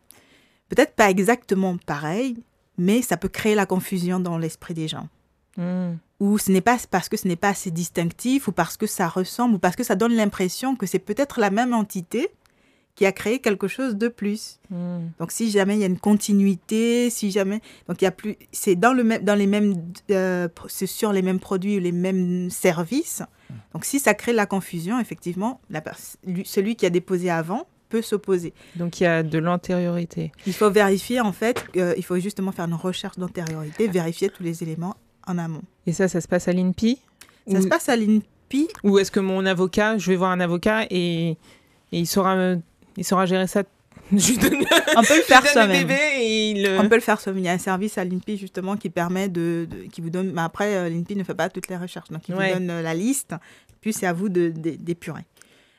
[0.68, 2.36] peut-être pas exactement pareil,
[2.78, 5.08] mais ça peut créer la confusion dans l'esprit des gens
[5.56, 5.98] Hmm.
[6.18, 9.06] ou ce n'est pas parce que ce n'est pas assez distinctif, ou parce que ça
[9.06, 12.28] ressemble, ou parce que ça donne l'impression que c'est peut-être la même entité
[12.96, 14.58] qui a créé quelque chose de plus.
[14.70, 15.08] Hmm.
[15.20, 18.36] Donc si jamais il y a une continuité, si jamais donc il y a plus,
[18.50, 19.74] c'est dans le même, dans les mêmes,
[20.10, 23.22] euh, sur les mêmes produits ou les mêmes services.
[23.72, 25.82] Donc si ça crée la confusion, effectivement, la
[26.44, 28.52] celui qui a déposé avant peut s'opposer.
[28.76, 30.32] Donc, il y a de l'antériorité.
[30.46, 34.42] Il faut vérifier en fait, euh, il faut justement faire une recherche d'antériorité, vérifier tous
[34.42, 34.96] les éléments
[35.28, 35.62] en amont.
[35.86, 36.98] Et ça, ça se passe à l'INPI
[37.46, 40.40] Ça Ou- se passe à l'INPI Ou est-ce que mon avocat, je vais voir un
[40.40, 41.36] avocat et, et
[41.92, 42.60] il, saura me-
[42.96, 43.62] il saura gérer ça?
[44.12, 44.58] Je lui donne,
[44.98, 45.88] On peut le faire soi-même.
[46.20, 46.68] il...
[46.78, 47.42] On peut le faire soi-même.
[47.42, 50.32] Il y a un service à l'INPI justement qui permet de, de- qui vous donne.
[50.32, 52.52] Mais après, euh, l'INPI ne fait pas toutes les recherches, donc il Ouais.
[52.52, 53.34] vous donne euh, la liste.
[53.80, 55.22] Puis c'est à vous de de- d'épurer.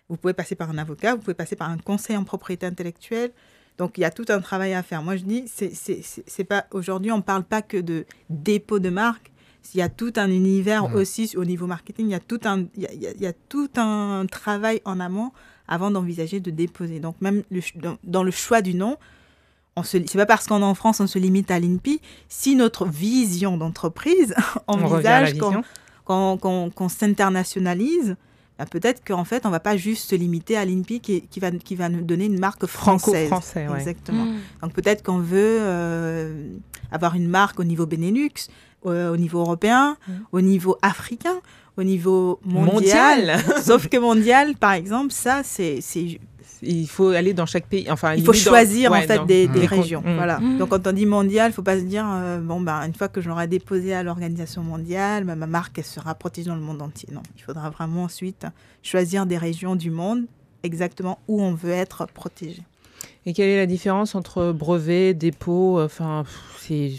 [0.09, 3.31] Vous pouvez passer par un avocat, vous pouvez passer par un conseil en propriété intellectuelle.
[3.77, 5.01] Donc il y a tout un travail à faire.
[5.01, 9.31] Moi je dis, c'est pas aujourd'hui on parle pas que de dépôt de marque.
[9.73, 12.07] Il y a tout un univers aussi au niveau marketing.
[12.07, 15.31] Il y a tout un, il y a, il y tout un travail en amont
[15.67, 16.99] avant d'envisager de déposer.
[16.99, 18.97] Donc même le dans, dans le choix du nom,
[19.75, 21.99] on se, c'est pas parce qu'on est en France on se limite à l'INPI.
[22.29, 24.33] Si notre vision d'entreprise
[24.67, 25.37] envisage
[26.05, 28.15] qu'on, s'internationalise,
[28.69, 31.75] peut-être qu'en fait on va pas juste se limiter à l'INPI qui, qui va, qui
[31.75, 33.27] va nous donner une marque française.
[33.27, 33.77] Franco-français, ouais.
[33.79, 34.25] Exactement.
[34.25, 34.37] Hmm.
[34.61, 36.47] Donc peut-être qu'on veut euh,
[36.91, 38.47] avoir une marque au niveau Benelux,
[38.85, 40.11] euh, au niveau européen, Mm.
[40.31, 41.41] au niveau africain,
[41.77, 43.39] au niveau mondial.
[43.39, 45.79] Mondial Sauf que mondial, par exemple, ça, c'est,
[46.65, 47.85] il faut aller dans chaque pays.
[47.89, 50.01] Enfin, il faut dans- choisir en ouais, fait dans- des, régions.
[50.05, 50.15] mm.
[50.15, 50.39] Voilà.
[50.39, 50.57] Mm.
[50.57, 53.07] Donc quand on dit mondial, il faut pas se dire euh, bon ben une fois
[53.07, 56.61] que je l'aurai déposé à l'organisation mondiale, ben, ma marque elle sera protégée dans le
[56.61, 57.09] monde entier.
[57.11, 58.45] Non, il faudra vraiment ensuite
[58.83, 60.25] choisir des régions du monde
[60.63, 62.61] exactement où on veut être protégé.
[63.27, 66.23] Et quelle est la différence entre brevet, dépôt Enfin,
[66.59, 66.91] c'est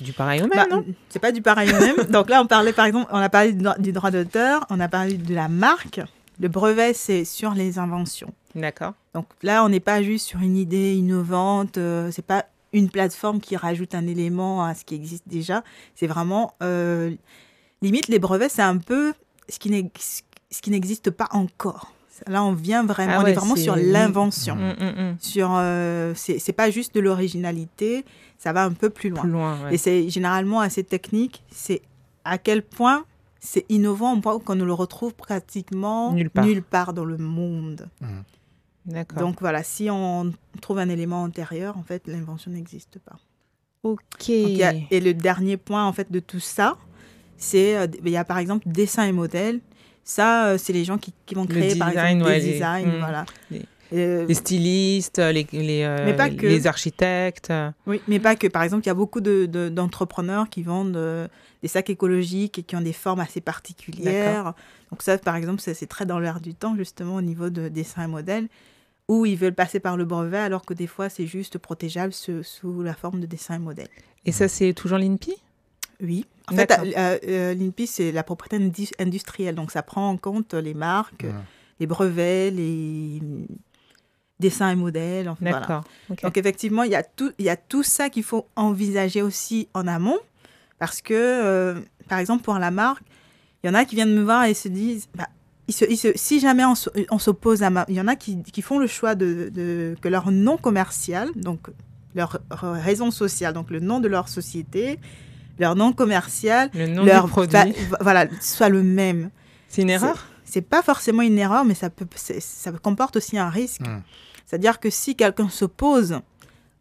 [0.00, 0.84] du pareil au même, Bah, non?
[1.08, 2.06] c'est pas du pareil au même.
[2.10, 5.14] Donc là, on parlait par exemple, on a parlé du droit d'auteur, on a parlé
[5.14, 6.00] de la marque.
[6.40, 8.32] Le brevet, c'est sur les inventions.
[8.54, 8.94] D'accord.
[9.14, 13.40] Donc là, on n'est pas juste sur une idée innovante, euh, c'est pas une plateforme
[13.40, 15.62] qui rajoute un élément à ce qui existe déjà.
[15.94, 17.14] C'est vraiment, euh,
[17.82, 19.14] limite, les brevets, c'est un peu
[19.48, 21.92] ce qui n'existe pas encore.
[22.26, 24.54] Là, on vient vraiment, Ah on est vraiment sur l'invention.
[24.54, 25.16] Mm, mm, mm.
[25.20, 28.04] Sur, euh, c'est c'est pas juste de l'originalité,
[28.38, 29.22] ça va un peu plus loin.
[29.22, 29.74] Plus loin, ouais.
[29.74, 31.42] Et c'est généralement assez technique.
[31.50, 31.82] C'est
[32.24, 33.04] à quel point
[33.46, 36.30] c'est innovant au point qu'on ne le retrouve pratiquement Nulle
[36.62, 36.94] part.
[36.94, 37.88] dans le monde.
[38.86, 39.18] D'accord.
[39.18, 43.16] Donc voilà, si on trouve un élément antérieur, en fait, l'invention n'existe pas.
[43.82, 43.98] ok.
[44.28, 46.76] Donc, a- et le dernier point, en fait, de tout ça,
[47.36, 49.60] c'est, euh, il y a par exemple dessin et modèle.
[50.04, 52.52] Ça, euh, c'est les gens qui, qui vont Le créer, par design, exemple, ouais, des
[52.52, 52.98] designs, mm.
[52.98, 53.24] voilà.
[53.50, 56.46] Les- Euh, Les stylistes, les, les, euh, Mais pas que.
[56.46, 57.52] les architectes.
[57.86, 58.46] Oui, mais pas que.
[58.46, 61.28] Par exemple, il y a beaucoup de- de- d'entrepreneurs qui vendent euh,
[61.62, 64.54] des sacs écologiques et qui ont des formes assez particulières.
[64.90, 68.04] Donc ça, par exemple, c'est très dans l'air du temps, justement, au niveau de dessin
[68.04, 68.48] et modèle,
[69.08, 72.42] où ils veulent passer par le brevet, alors que des fois, c'est juste protégeable sous,
[72.42, 73.88] sous la forme de dessin et modèle.
[74.24, 75.34] Et ça, c'est toujours l'INPI?
[76.02, 76.24] Oui.
[76.50, 79.54] En fait, euh, euh, l'INPI, c'est la propriété industrielle.
[79.54, 81.30] Donc, ça prend en compte les marques, Ouais.
[81.80, 83.20] les brevets, les
[84.40, 85.28] dessins et modèles.
[85.28, 85.60] enfin, voilà.
[85.60, 85.84] D'accord.
[86.22, 89.68] Donc effectivement, il y, a tout, il y a tout ça qu'il faut envisager aussi
[89.74, 90.18] en amont,
[90.78, 91.74] parce que, euh,
[92.08, 93.04] par exemple, pour la marque,
[93.62, 95.28] il y en a qui viennent me voir et se disent, bah,
[95.68, 97.86] ils se- ils se- si jamais on, s'oppose à ma...
[97.88, 101.30] Il y en a qui, qui font le choix de, de- que leur nom commercial,
[101.36, 101.68] donc
[102.14, 104.98] leur raison sociale, donc le nom de leur société,
[105.58, 107.72] leur nom commercial, Le nom leur du produit.
[108.00, 109.30] voilà, soit le même.
[109.68, 110.26] C'est une erreur?
[110.54, 113.80] C'est pas forcément une erreur, mais ça, peut, ça comporte aussi un risque.
[113.80, 114.02] Mm.
[114.46, 116.20] C'est-à-dire que si quelqu'un s'oppose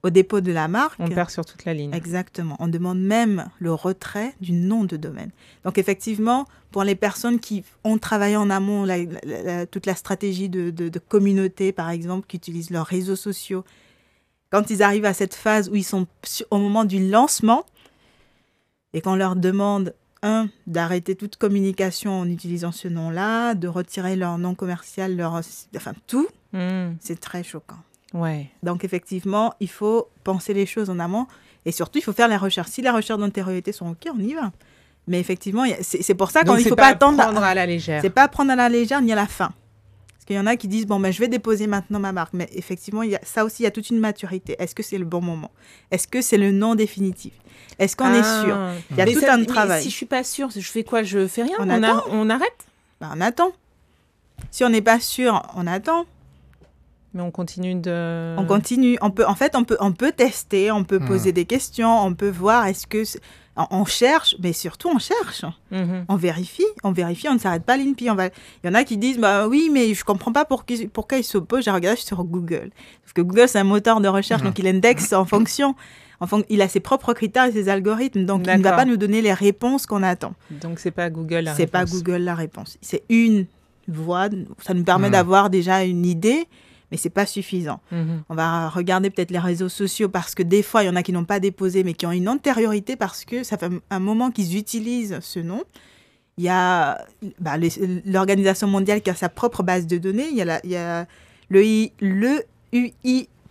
[0.03, 1.91] au dépôt de la marque, On perd sur toute la ligne.
[1.91, 5.31] exactement, on demande même le retrait du nom de domaine.
[5.63, 9.95] Donc effectivement, pour les personnes qui ont travaillé en amont la- la- la- toute la
[9.95, 13.63] stratégie de, de- de communauté, par exemple, qui utilisent leurs réseaux sociaux,
[14.51, 16.05] quand ils arrivent à cette phase où ils sont
[16.51, 17.65] au moment du lancement
[18.93, 24.37] et qu'on leur demande un d'arrêter toute communication en utilisant ce nom-là, de retirer leur
[24.39, 25.39] nom commercial, leur
[25.75, 26.95] enfin tout, Mm.
[26.99, 27.79] c'est très choquant.
[28.13, 28.49] Ouais.
[28.61, 31.25] Donc effectivement, il faut penser les choses en amont
[31.65, 32.69] et surtout il faut faire la recherche.
[32.69, 34.51] Si les recherches d'antériorité sont ok, on y va.
[35.07, 37.17] Mais effectivement, c'est c'est pour ça qu'il ne c'est faut pas, attendre.
[37.17, 38.01] prendre à la légère.
[38.03, 39.51] C'est pas prendre à la légère ni à la fin.
[40.23, 42.31] Parce qu'il y en a qui disent bon ben je vais déposer maintenant ma marque,
[42.31, 44.55] mais effectivement il y a, ça aussi il y a toute une maturité.
[44.57, 45.51] Est-ce que c'est le bon moment?
[45.91, 47.33] Est-ce que c'est le nom définitif?
[47.77, 48.55] Est-ce qu'on est sûr?
[48.55, 48.71] Ah.
[48.91, 49.83] Il y a Mais tout ça- un mais travail.
[49.83, 51.03] Si je suis pas sûre, je fais quoi?
[51.03, 51.57] Je fais rien?
[51.59, 52.03] On on, a- attend.
[52.11, 52.55] on arrête?
[53.01, 53.51] Ben, on attend.
[54.49, 56.05] Si on n'est pas sûr, on attend.
[57.13, 58.35] Mais on continue de.
[58.39, 58.97] On continue.
[59.01, 61.05] On peut, en fait, on peut, on peut tester, on peut Hmm.
[61.07, 63.03] poser des questions, on peut voir est-ce que.
[63.03, 63.19] c'est-
[63.55, 65.45] On, cherche, mais surtout on cherche.
[65.69, 66.05] Mhm.
[66.09, 68.09] On vérifie, on vérifie, on ne s'arrête pas à l'INPI.
[68.09, 68.25] On va...
[68.27, 68.31] Il
[68.65, 71.23] y en a qui disent bah oui, mais je comprends pas pour qui- pourquoi ils
[71.23, 71.63] s'opposent.
[71.65, 72.71] J'ai regardé sur Google.
[73.03, 74.47] Parce que Google, c'est un moteur de recherche, Mhm.
[74.47, 75.75] donc il indexe en fonction.
[76.19, 78.85] En fon- Il a ses propres critères et ses algorithmes, donc il ne va pas
[78.85, 80.33] nous donner les réponses qu'on attend.
[80.49, 81.41] Donc c'est pas Google.
[81.41, 81.93] la C'est pas réponse.
[82.01, 82.77] Google la réponse.
[82.81, 83.45] C'est une
[83.87, 84.29] voie.
[84.65, 86.47] Ça nous permet d'avoir déjà une idée,
[86.93, 87.79] mais c'est pas suffisant.
[87.91, 88.21] Mhm.
[88.29, 91.01] On va regarder peut-être les réseaux sociaux parce que des fois, il y en a
[91.01, 94.29] qui n'ont pas déposé, mais qui ont une antériorité parce que ça fait un moment
[94.29, 95.63] qu'ils utilisent ce nom.
[96.37, 97.03] Il y a
[97.39, 97.55] bah,
[98.05, 100.27] l'Organisation mondiale qui a sa propre base de données.
[100.29, 101.07] Il y a, la- il y a
[101.49, 102.43] le, I- le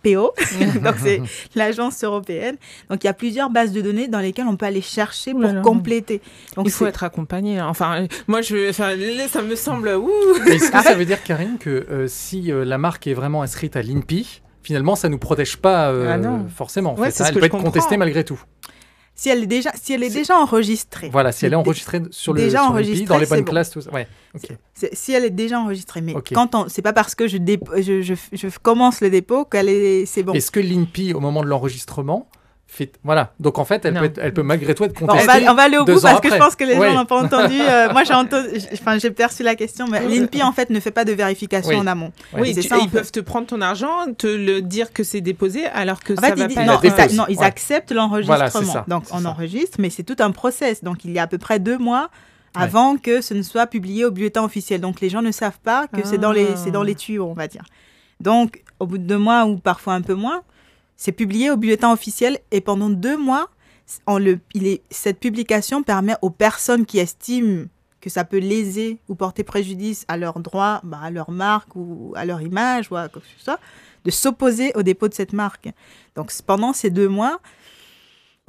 [0.05, 0.33] UIPO,
[0.83, 1.21] donc c'est
[1.55, 2.55] l'agence européenne.
[2.89, 5.61] Donc il y a plusieurs bases de données dans lesquelles on peut aller chercher pour
[5.61, 6.21] compléter.
[6.55, 7.59] Donc Il faut être accompagné.
[7.59, 7.67] hein.
[7.69, 8.91] Enfin, moi, je, enfin,
[9.29, 9.89] ça me semble.
[9.89, 10.09] Ouh.
[10.47, 13.75] Est-ce que ça veut dire, Karine, que euh, si euh, la marque est vraiment inscrite
[13.75, 16.45] à l'INPI, finalement, ça nous protège pas euh, Ah non.
[16.53, 16.93] forcément.
[16.93, 17.67] en Ouais, fait, hein, elle peut être comprends.
[17.67, 18.41] contestée malgré tout.
[19.15, 21.09] Si elle est déjà, si elle est déjà enregistrée.
[21.09, 23.51] Voilà, si elle est enregistrée sur le déjà sur dans les bonnes bon.
[23.51, 23.91] classes, tout ça.
[23.91, 24.07] Ouais.
[24.93, 26.31] Si elle est déjà enregistrée, mais Ok.
[26.33, 30.23] quand on, c'est pas parce que je, je, je commence le dépôt qu'elle est, c'est
[30.23, 30.33] bon.
[30.33, 32.27] Est-ce que l'INPI, au moment de l'enregistrement,
[33.03, 33.33] Voilà.
[33.39, 35.43] Donc en fait, elle, peut, être- elle peut malgré tout être Bon, on, contestée.
[35.45, 37.21] va, on va aller au bout parce que je pense que les gens n'ont pas
[37.21, 37.55] entendu.
[37.59, 40.91] Euh, moi, j'ai entendu, enfin, j'ai perçu la question, mais l'INPI en fait ne fait
[40.91, 41.75] pas de vérification Oui.
[41.77, 42.11] en amont.
[42.37, 42.97] Oui, c'est tu- ça, en ils fait.
[42.99, 46.27] peuvent te prendre ton argent, te le dire que c'est déposé, alors que En ça
[46.29, 47.15] fait, va ils, pas non, ils, dépose.
[47.15, 47.45] non, ils Ouais.
[47.45, 48.37] acceptent l'enregistrement.
[48.37, 49.29] Voilà, c'est ça, Donc, on ça.
[49.29, 50.83] enregistre, mais c'est tout un process.
[50.83, 52.09] Donc, il y a à peu près deux mois
[52.55, 54.79] avant que ce ne soit publié au bulletin officiel.
[54.81, 56.55] Donc, les gens ne savent pas que c'est dans, les, Ah.
[56.55, 57.63] c'est dans les tuyaux, on va dire.
[58.19, 60.41] Donc, au bout de deux mois ou parfois un peu moins,
[60.95, 63.49] c'est publié au bulletin officiel et pendant deux mois,
[64.07, 67.65] on le, il est, cette publication permet aux personnes qui estiment
[67.99, 72.13] que ça peut léser ou porter préjudice à leurs droits, bah, à leur marque ou
[72.15, 73.59] à leur image ou à quoi que ce soit,
[74.03, 75.69] de s'opposer au dépôt de cette marque.
[76.15, 77.39] Donc pendant ces deux mois,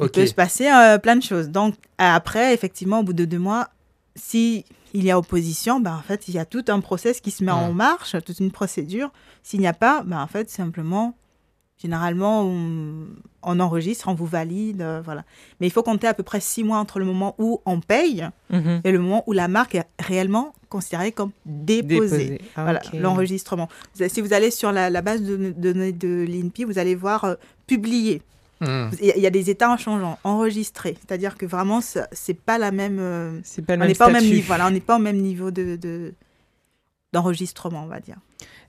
[0.01, 1.51] il peut se passer euh, plein de choses.
[1.51, 3.69] Donc après, effectivement, au bout de deux mois,
[4.17, 7.31] si il y a opposition, bah, en fait, il y a tout un process qui
[7.31, 9.13] se met en marche, toute une procédure.
[9.43, 11.17] S'il n'y a pas, bah, en fait, simplement,
[11.85, 12.51] généralement,
[13.43, 15.23] on, enregistre, on vous valide, euh, voilà.
[15.61, 18.27] Mais il faut compter à peu près six mois entre le moment où on paye
[18.51, 18.81] mhm.
[18.83, 22.41] et le moment où la marque est réellement considérée comme déposée.
[22.57, 23.69] Ah, voilà, l'enregistrement.
[24.09, 27.35] Si vous allez sur la, base de données de, l'INPI, vous allez voir euh,
[27.67, 28.23] publier.
[28.63, 28.91] Mhm.
[29.03, 30.97] Il y a des états en changeant, enregistrés.
[31.07, 32.99] C'est-à-dire que vraiment, c'est pas la même.
[32.99, 34.47] Euh, pas on n'est pas au même niveau.
[34.47, 36.15] Voilà, on n'est pas au même niveau de
[37.13, 38.17] d'enregistrement, on va dire.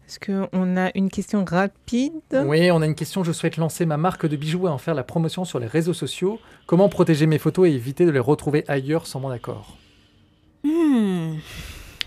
[0.08, 2.14] Est-ce qu'on a une question rapide?
[2.46, 3.24] Oui, on a une question.
[3.24, 5.94] Je souhaite lancer ma marque de bijoux et en faire la promotion sur les réseaux
[5.94, 6.40] sociaux.
[6.68, 9.78] Comment protéger mes photos et éviter de les retrouver ailleurs sans mon accord?
[10.64, 11.38] Hmm.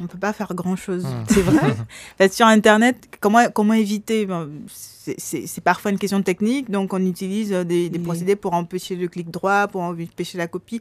[0.00, 1.06] On ne peut pas faire grand-chose.
[1.06, 1.24] Hmm.
[1.28, 2.28] C'est vrai?
[2.30, 4.28] sur Internet, comment, comment éviter?
[4.68, 9.66] C'est parfois une question technique, donc on utilise des, procédés pour empêcher le clic droit,
[9.66, 10.80] pour empêcher la copie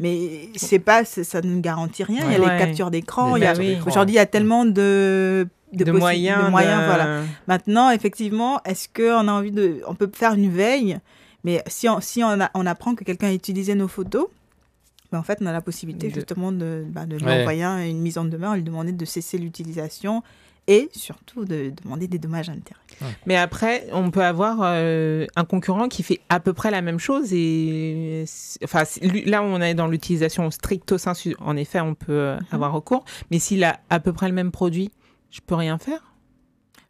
[0.00, 4.14] mais c'est pas ça ne garantit rien il y a les captures d'écran aujourd'hui il
[4.14, 6.50] y a tellement de de, moyens.
[6.50, 7.22] moyens voilà.
[7.46, 9.82] Maintenant, effectivement, est-ce qu'on a envie de.
[9.86, 10.98] On peut faire une veille,
[11.44, 14.26] mais si on, si on, on apprend que quelqu'un a utilisé nos photos,
[15.12, 18.18] ben en fait, on a la possibilité justement de, bah, de lui envoyer une mise
[18.18, 20.22] en demeure, lui demander de cesser l'utilisation
[20.68, 22.80] et surtout de demander des dommages intérêts.
[23.26, 26.98] Mais après, on peut avoir euh, un concurrent qui fait à peu près la même
[26.98, 28.24] chose et
[28.62, 28.84] enfin
[29.26, 31.34] là on est dans l'utilisation stricto sensu.
[31.40, 32.46] En effet, on peut euh, mhm.
[32.52, 34.92] avoir recours, mais s'il a à peu près le même produit,
[35.32, 36.14] je peux rien faire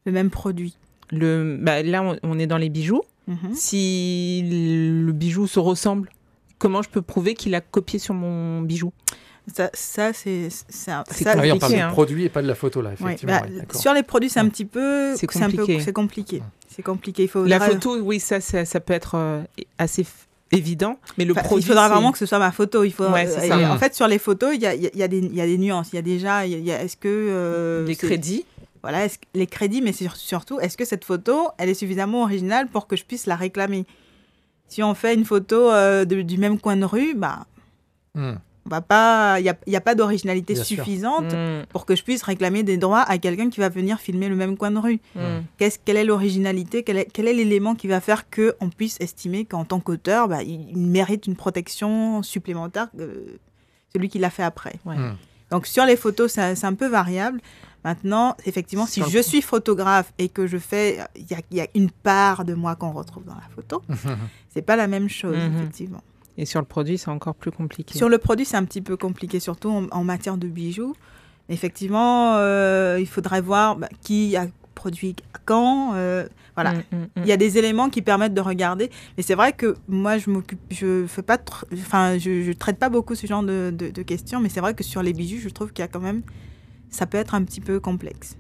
[0.05, 0.77] Le même produit
[1.11, 3.03] le, bah, Là, on, est dans les bijoux.
[3.29, 3.55] Mhm.
[3.55, 6.11] Si le bijou se ressemble,
[6.59, 8.93] comment je peux prouver qu'il a copié sur mon bijou?
[9.53, 11.91] Ça, ça c'est ça, ça on parle hein.
[11.91, 13.41] produit et pas de la photo là effectivement.
[13.41, 17.29] Bah, sur les produits c'est un petit peu c'est compliqué c'est compliqué c'est compliqué il
[17.29, 19.43] faut la photo oui ça, ça, peut être euh,
[19.79, 20.07] assez
[20.53, 20.99] évident.
[21.19, 22.85] Mais le produit il faudra vraiment que ce soit ma photo.
[22.85, 25.09] Il faut euh, en fait sur les photos il y a, y, a y a,
[25.09, 25.89] des nuances.
[25.93, 28.45] Il y a déjà est-ce que euh, les crédits.
[28.83, 32.97] Voilà, les crédits, mais surtout, est-ce que cette photo, elle est suffisamment originale pour que
[32.97, 33.87] je puisse la réclamer?
[34.67, 37.47] Si on fait une photo euh, du même coin de rue, bah,
[38.67, 38.71] hmm.
[38.71, 41.65] va pas, il n'y a, a, pas d'originalité suffisante hmm.
[41.71, 44.57] pour que je puisse réclamer des droits à quelqu'un qui va venir filmer le même
[44.57, 45.01] coin de rue.
[45.15, 45.43] Hmm.
[45.59, 46.83] Qu'est-ce, quelle est l'originalité?
[46.83, 50.77] Quel est, l'élément qui va faire que on puisse estimer qu'en tant qu'auteur, bah, il,
[50.77, 53.39] mérite une protection supplémentaire que
[53.93, 54.75] celui qui l'a fait après?
[55.51, 57.41] Donc sur les photos, c'est un peu variable.
[57.85, 62.45] Maintenant, effectivement, si je suis photographe et que je fais, il y, a, une part
[62.45, 63.83] de moi qu'on retrouve dans la photo,
[64.51, 65.57] c'est pas la même chose, mhm.
[65.57, 66.03] effectivement.
[66.43, 67.97] Et sur le produit, c'est encore plus compliqué.
[67.97, 70.93] Sur le produit, c'est un petit peu compliqué, surtout en, matière de bijoux.
[71.49, 75.15] Effectivement, euh, il faudrait voir bah, qui a produit
[75.45, 75.95] quand.
[75.95, 76.27] Euh,
[76.57, 77.09] voilà, mm, mm, mm.
[77.19, 78.91] il y a des éléments qui permettent de regarder.
[79.17, 81.39] Mais c'est vrai que moi, je m'occupe, je fais pas,
[81.73, 84.41] enfin, je, je, traite pas beaucoup ce genre de, de questions.
[84.41, 86.23] Mais c'est vrai que sur les bijoux, je trouve qu'il y a quand même
[86.93, 88.37] ça peut être un petit peu complexe.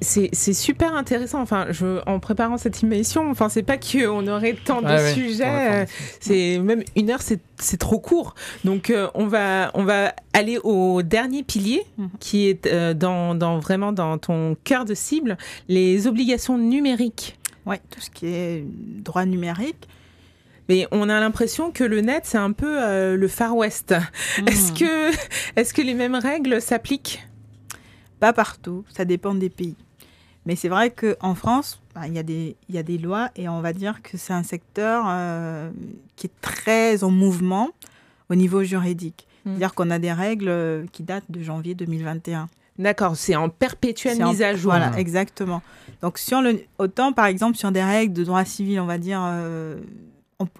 [0.00, 1.40] C'est super intéressant.
[1.40, 5.86] Enfin, je, en préparant cette émission, enfin, c'est pas qu'on aurait tant de sujets.
[6.20, 8.34] c'est même une heure, c'est trop court.
[8.64, 12.10] Donc, euh, on va on va aller au dernier pilier mhm.
[12.20, 15.36] qui est euh, dans, dans, vraiment dans ton cœur de cible,
[15.68, 17.38] les obligations numériques.
[17.66, 19.88] Oui, tout ce qui est droit numérique.
[20.68, 23.94] Mais on a l'impression que le net, c'est un peu euh, le Far West.
[24.38, 24.48] Hmm.
[24.48, 25.10] Est-ce que,
[25.56, 27.27] est que les mêmes règles s'appliquent?
[28.20, 29.76] Pas partout, ça dépend des pays.
[30.46, 33.48] Mais c'est vrai qu'en France, bah, il y, a des, y a des lois et
[33.48, 35.70] on va dire que c'est un secteur euh,
[36.16, 37.68] qui est très en mouvement
[38.30, 39.26] au niveau juridique.
[39.44, 39.50] Hmm.
[39.50, 42.48] C'est-à-dire qu'on a des règles euh, qui datent de janvier 2021.
[42.78, 44.70] D'accord, c'est en perpétuelle mise à jour.
[44.70, 45.62] Voilà, exactement.
[46.00, 49.20] Donc, sur le, autant par exemple sur des règles de droit civil, on va dire,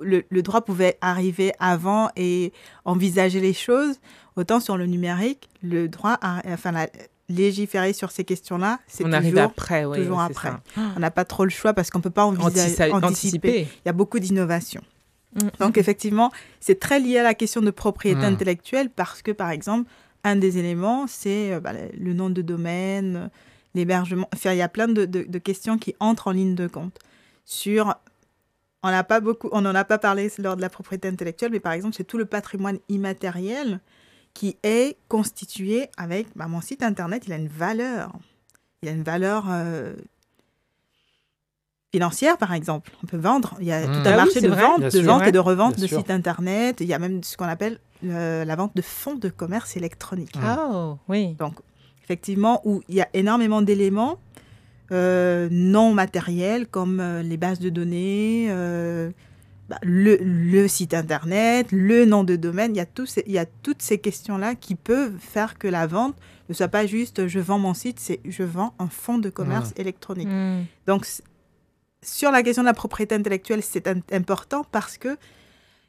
[0.00, 2.52] le, droit pouvait arriver avant et
[2.84, 4.00] envisager les choses,
[4.36, 6.88] autant sur le numérique, le droit, enfin, la,
[7.28, 10.52] légiférer sur ces questions-là, c'est toujours, arrive après, toujours après.
[10.76, 13.62] On n'a pas trop le choix parce qu'on ne peut pas envisager, anticiper.
[13.62, 14.82] Il y a beaucoup d'innovations.
[15.34, 15.80] Mm, mm, Donc, mm.
[15.80, 19.90] effectivement, c'est très lié à la question de propriété intellectuelle parce que, par exemple,
[20.24, 23.30] un des éléments, c'est euh, bah, le nom de domaine,
[23.74, 24.28] l'hébergement.
[24.34, 26.98] Enfin, il y a plein de, de, questions qui entrent en ligne de compte
[27.44, 27.94] sur
[28.82, 31.60] on n'a pas beaucoup, on n'en a pas parlé lors de la propriété intellectuelle, mais
[31.60, 33.80] par exemple, c'est tout le patrimoine immatériel
[34.38, 37.24] qui est constitué avec bah, mon site internet.
[37.26, 38.12] Il a une valeur,
[38.82, 39.94] il a une valeur euh,
[41.92, 42.92] financière, par exemple.
[43.02, 43.56] On peut vendre.
[43.60, 43.92] Il y a Mmh.
[43.92, 44.62] tout Ah un marché de vrai.
[44.62, 45.98] vente, de vente et de Bien revente de sûr.
[45.98, 46.76] sites internet.
[46.80, 50.36] Il y a même ce qu'on appelle euh, la vente de fonds de commerce électronique.
[50.36, 50.56] Mmh.
[50.70, 51.34] Oh, oui.
[51.34, 51.54] Donc,
[52.04, 54.18] effectivement, où il y a énormément d'éléments
[54.92, 59.10] euh, non matériels comme euh, les bases de données, euh,
[59.68, 62.74] bah, le, le site internet, le nom de domaine.
[62.74, 65.86] Il y a, ces- il y a toutes ces questions-là qui peuvent faire que la
[65.86, 66.16] vente
[66.48, 69.72] ne soit pas juste je vends mon site, c'est je vends un fonds de commerce
[69.76, 70.28] électronique.
[70.28, 70.64] Mm.
[70.86, 71.06] Donc,
[72.02, 75.16] sur la question de la propriété intellectuelle, c'est im- important parce que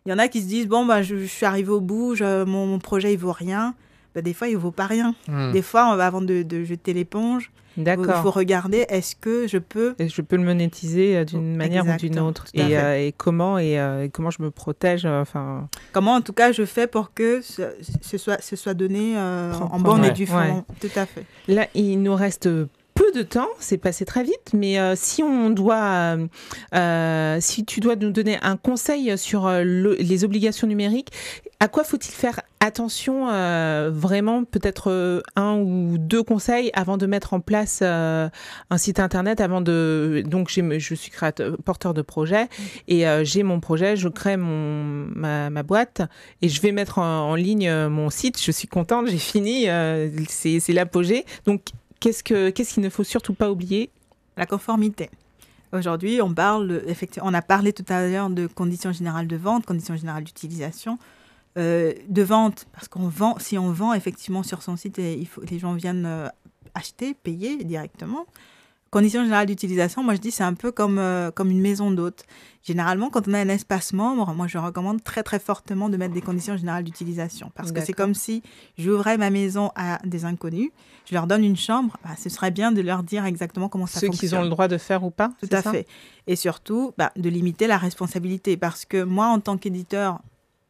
[0.06, 2.16] il y en a qui se disent bon bah je, je suis arrivé au bout,
[2.16, 3.76] je- mon, mon projet il vaut rien.
[4.16, 5.14] Bah, des fois il vaut pas rien.
[5.28, 5.52] Hmm.
[5.52, 7.86] Des fois, avant de, de jeter l'éponge, il
[8.24, 9.96] faut regarder est-ce que je peux.
[10.00, 12.46] Et je peux le monétiser euh, d'une manière ou d'une autre.
[12.54, 15.06] Et, euh, et comment et, euh, et comment je me protège.
[15.06, 17.62] euh, Enfin, Comment en tout cas je fais pour que ce,
[18.02, 20.64] ce soit, ce soit donné euh, en bonne et due forme.
[20.82, 21.24] Tout à fait.
[21.48, 22.50] Là, il nous reste
[23.12, 25.84] de temps, c'est passé très vite, mais euh, si on doit,
[26.18, 26.28] euh,
[26.76, 31.10] euh, si tu dois nous donner un conseil sur le- les obligations numériques,
[31.60, 33.28] à quoi faut-il faire attention
[33.90, 38.32] vraiment, peut-être un ou deux conseils avant de mettre en place un
[38.78, 41.12] site internet, avant de, donc je suis
[41.66, 42.48] porteur de projet
[42.88, 46.02] et j'ai mon projet, je crée mon ma, boîte
[46.42, 48.42] et je vais mettre en, en ligne mon site.
[48.42, 49.68] Je suis contente, j'ai fini,
[50.30, 51.26] c'est l'apogée.
[51.46, 51.62] Donc
[52.00, 53.90] qu'est-ce que qu'est-ce qu'il ne faut surtout pas oublier
[54.38, 55.10] La conformité.
[55.72, 59.68] Aujourd'hui, on parle, effectivement, on a parlé tout à l'heure de conditions générales de vente,
[59.68, 60.98] conditions générales d'utilisation,
[61.58, 65.28] euh, de vente, parce qu'on vend, si on vend effectivement sur son site, et il
[65.28, 66.28] faut, les gens viennent euh,
[66.74, 68.26] acheter, payer directement.
[68.90, 72.24] Conditions générales d'utilisation, moi je dis c'est un peu comme, euh, comme une maison d'hôte.
[72.64, 76.16] Généralement, quand on a un espace membre, moi je recommande très très fortement de mettre
[76.16, 77.52] des conditions générales d'utilisation.
[77.54, 78.42] Parce que c'est comme si
[78.80, 80.72] j'ouvrais ma maison à des inconnus,
[81.10, 84.00] je leur donne une chambre, bah, ce serait bien de leur dire exactement comment ça
[84.00, 84.30] Ceux fonctionne.
[84.30, 85.88] qui ont le droit de faire ou pas Tout à ça fait.
[86.28, 88.58] Et surtout, bah, de limiter la responsabilité.
[88.58, 90.20] Parce que moi, en tant qu'éditeur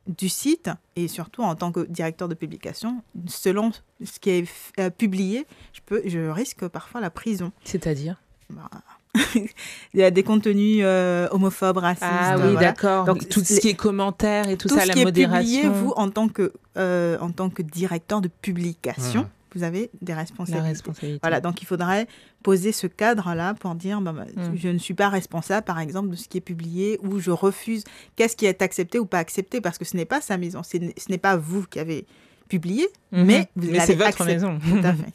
[0.08, 3.72] du site, et surtout en tant que directeur de publication, selon
[4.04, 4.46] ce qui est
[4.80, 7.52] euh, publié, je, peux, je risque parfois la prison.
[7.64, 8.16] C'est-à-dire?
[8.50, 8.70] Bah,
[9.36, 12.06] Il y a des contenus euh, homophobes, racistes.
[12.10, 12.60] Ah oui, voilà.
[12.60, 13.06] d'accord.
[13.06, 15.06] Donc, tout ce les- qui est commentaires et tout, Tout ça, ce la qui est
[15.06, 15.62] modération.
[15.62, 19.28] publié, vous, en tant que, euh, en tant que directeur de publication, Mhm.
[19.56, 20.68] Vous avez des responsabilités.
[20.70, 21.20] responsabilité.
[21.22, 22.08] Voilà, donc il faudrait
[22.44, 24.56] poser ce cadre-là pour dire bah, bah, Mm.
[24.56, 27.84] je ne suis pas responsable, par exemple, de ce qui est publié ou je refuse
[28.16, 29.62] qu'est-ce qui est accepté ou pas accepté?
[29.62, 32.06] Parce que ce n'est pas sa maison, ce n'est- pas vous qui avez
[32.48, 33.26] publié, Mhm.
[33.26, 34.34] mais vous mais l'avez c'est votre accepté.
[34.34, 34.58] maison.
[34.60, 35.14] Tout à fait.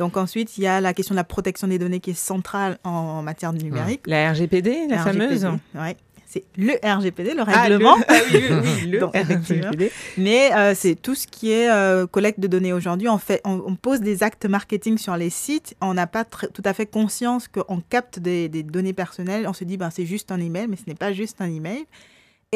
[0.00, 2.78] Donc ensuite, il y a la question de la protection des données qui est centrale
[2.82, 4.00] en matière de numérique.
[4.06, 5.46] La RGPD, la fameuse.
[5.76, 5.96] ouais.
[6.34, 7.96] C'est le RGPD, le Ah, le- règlement.
[8.08, 9.14] ah oui, oui, oui, le Donc.
[9.16, 9.92] RGPD.
[10.18, 13.08] Mais euh, c'est tout ce qui est euh, collecte de données aujourd'hui.
[13.08, 15.76] On, fait, on, on pose des actes marketing sur les sites.
[15.80, 19.46] On n'a pas tout à fait conscience qu'on capte des, des données personnelles.
[19.48, 21.84] On se dit, ben, c'est juste un email, mais ce n'est pas juste un email.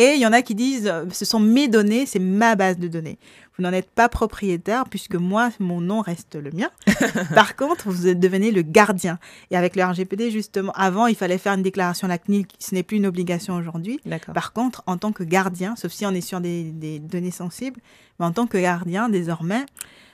[0.00, 2.78] Et il y en a qui disent, euh, ce sont mes données, c'est ma base
[2.78, 3.18] de données.
[3.56, 6.70] Vous n'en êtes pas propriétaire puisque moi, mon nom reste le mien.
[7.34, 9.18] Par contre, vous devenez le gardien.
[9.50, 12.46] Et avec le RGPD, justement, avant, il fallait faire une déclaration à la CNIL.
[12.60, 14.00] Ce n'est plus une obligation aujourd'hui.
[14.32, 17.80] Par contre, en tant que gardien, sauf si on est sur des, des données sensibles,
[18.20, 19.66] mais en tant que gardien, désormais,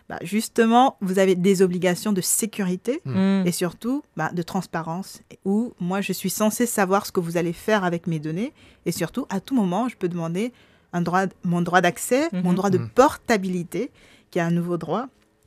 [0.08, 3.44] bah, justement, vous avez des obligations de sécurité Mm.
[3.46, 7.52] et surtout bah, de transparence, où moi, je suis censé savoir ce que vous allez
[7.54, 8.52] faire avec mes données,
[8.86, 10.52] et surtout, à tout moment, je peux demander
[10.92, 12.54] un droit, mon droit d'accès, mon Mhm.
[12.54, 12.88] droit de Mhm.
[12.90, 13.90] portabilité,
[14.30, 15.06] qui est un nouveau droit.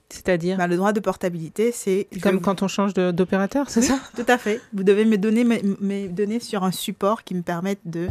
[0.10, 2.08] C'est-à-dire Bah, le droit de portabilité, c'est...
[2.24, 4.00] comme quand on change d'opérateur, c'est Oui, ça?
[4.16, 4.62] Tout à fait.
[4.74, 8.08] Vous devez me donner mes, mes données sur un support qui me permette de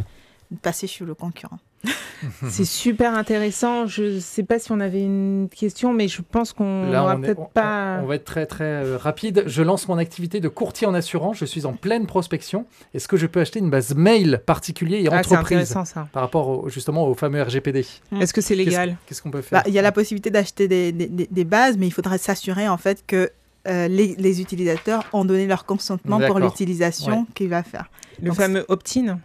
[0.61, 1.59] passer chez le concurrent.
[2.49, 3.85] C'est super intéressant.
[3.85, 7.39] Je ne sais pas si on avait une question, mais je pense qu'on n'aura peut-être
[7.39, 7.99] on- pas.
[8.03, 9.43] on va être très très euh, rapide.
[9.45, 11.37] Je lance mon activité de courtier en assurance.
[11.37, 12.65] Je suis en pleine prospection.
[12.95, 16.07] Est-ce que je peux acheter une base mail particulier et Ah, c'est entreprise intéressant ça.
[16.11, 18.21] par rapport au- justement au fameux RGPD Mm.
[18.21, 18.97] Est-ce que c'est légal?
[19.05, 19.59] Qu'est-ce qu'on peut faire?
[19.61, 22.17] Bah, Il y a la possibilité d'acheter des, des- des- des bases, mais il faudrait
[22.17, 23.29] s'assurer en fait que
[23.67, 27.89] euh, les, les utilisateurs ont donné leur consentement pour l'utilisation qu'il va faire.
[28.21, 29.19] Le Donc, fameux opt-in?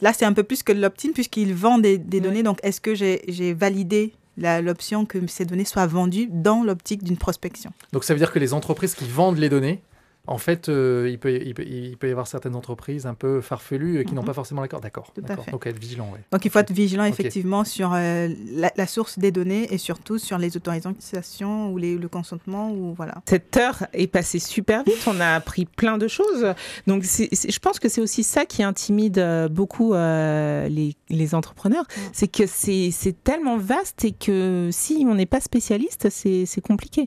[0.00, 2.42] Là, c'est un peu plus que l'opt-in puisqu'ils vendent des, données.
[2.42, 7.72] Donc, est-ce que j'ai validé l'option que ces données soient vendues dans l'optique d'une prospection?
[7.92, 9.82] Donc ça veut dire que les entreprises qui vendent les données,
[10.28, 13.40] en fait, euh, il, peut, il, peut, il peut y avoir certaines entreprises un peu
[13.40, 14.26] farfelues euh, qui n'ont Mhm.
[14.26, 14.80] pas forcément l'accord.
[14.80, 15.10] D'accord.
[15.50, 16.10] Donc être vigilant.
[16.12, 16.20] Ouais.
[16.32, 20.18] Donc, il faut être vigilant effectivement sur euh, la, la source des données et surtout
[20.18, 22.70] sur les autorisations ou les- le consentement.
[22.70, 23.14] Ou, voilà.
[23.28, 24.98] Cette heure est passée super vite.
[25.06, 26.46] On a appris plein de choses.
[26.86, 31.84] Donc, je pense que c'est aussi ça qui intimide beaucoup euh, les, les entrepreneurs.
[31.84, 32.00] Mm.
[32.12, 37.06] C'est que c'est tellement vaste et que si on n'est pas spécialiste, c'est compliqué.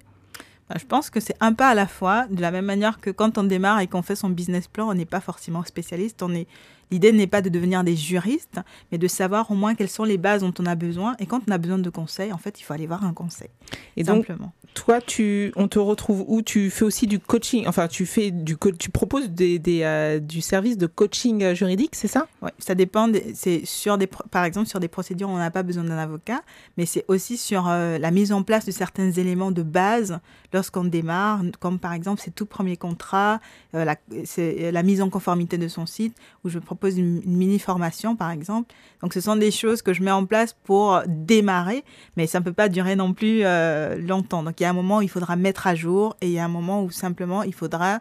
[0.77, 3.37] Je pense que c'est un pas à la fois, de la même manière que quand
[3.37, 6.21] on démarre et qu'on fait son business plan, on n'est pas forcément spécialiste.
[6.23, 6.47] On est...
[6.91, 8.59] L'idée n'est pas de devenir des juristes,
[8.91, 11.15] mais de savoir au moins quelles sont les bases dont on a besoin.
[11.19, 13.49] Et quand on a besoin de conseils, en fait, il faut aller voir un conseil.
[13.97, 16.41] Et simplement toi, tu, on te retrouve où?
[16.41, 20.41] Tu fais aussi du coaching, enfin, tu fais du, tu proposes des, des euh, du
[20.41, 22.27] service de coaching euh, juridique, c'est ça?
[22.41, 23.09] Oui, ça dépend.
[23.33, 26.41] C'est sur des, par exemple, sur des procédures, on n'a pas besoin d'un avocat,
[26.77, 30.19] mais c'est aussi sur euh, la mise en place de certains éléments de base
[30.53, 33.39] lorsqu'on démarre, comme par exemple ses tout premiers contrats,
[33.73, 33.95] la,
[34.47, 38.31] la mise en conformité de son site, où je propose une, une mini formation, par
[38.31, 38.73] exemple.
[39.01, 41.83] Donc, ce sont des choses que je mets en place pour démarrer,
[42.17, 43.43] mais ça ne peut pas durer non plus
[43.99, 44.43] longtemps.
[44.43, 46.39] Donc, il y a un moment où il faudra mettre à jour et il y
[46.39, 47.99] a un moment où simplement il faudra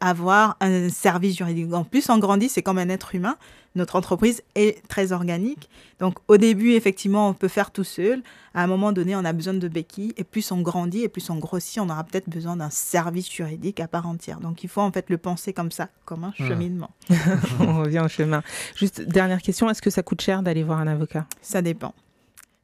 [0.00, 1.72] avoir un service juridique.
[1.72, 3.36] En plus, on grandit, c'est comme un être humain.
[3.76, 5.68] Notre entreprise est très organique.
[5.98, 8.22] Donc, au début, effectivement, on peut faire tout seul.
[8.54, 10.14] À un moment donné, on a besoin de béquilles.
[10.16, 13.80] Et plus on grandit et plus on grossit, on aura peut-être besoin d'un service juridique
[13.80, 14.38] à part entière.
[14.38, 16.90] Donc, il faut en fait le penser comme ça, comme un cheminement.
[17.60, 18.42] on revient au chemin.
[18.76, 21.26] Juste, dernière question, est-ce que ça coûte cher d'aller voir un avocat?
[21.42, 21.94] Ça dépend.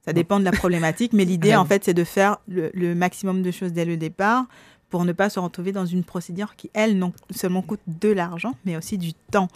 [0.04, 3.50] Ça dépend de la problématique, mais l'idée, en fait, c'est de faire le, maximum de
[3.50, 4.46] choses dès le départ
[4.90, 8.54] pour ne pas se retrouver dans une procédure qui, elle, non seulement coûte de l'argent,
[8.64, 9.48] mais aussi du temps.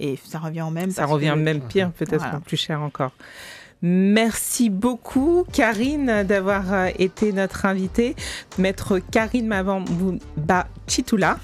[0.00, 0.90] Et ça revient au même.
[0.90, 3.12] Ça revient même pire, peut-être plus cher encore.
[3.82, 8.16] Merci beaucoup, Karine, d'avoir euh, été notre invitée.
[8.58, 11.38] Maître Karine Mavamba Chitula,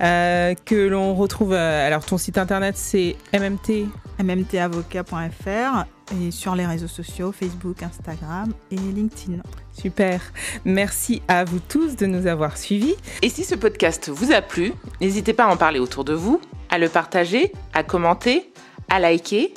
[0.00, 1.52] euh, que l'on retrouve.
[1.52, 3.88] Euh, alors, ton site internet, c'est MMT.
[4.22, 9.38] mmtavocat.fr et sur les réseaux sociaux, Facebook, Instagram et LinkedIn.
[9.72, 10.20] Super.
[10.64, 12.94] Merci à vous tous de nous avoir suivis.
[13.22, 16.40] Et si ce podcast vous a plu, n'hésitez pas à en parler autour de vous,
[16.68, 18.52] à le partager, à commenter,
[18.88, 19.54] à liker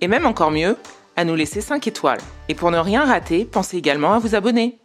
[0.00, 0.76] et même encore mieux,
[1.16, 2.20] à nous laisser 5 étoiles.
[2.48, 4.78] Et pour ne rien rater, pensez également à vous abonner.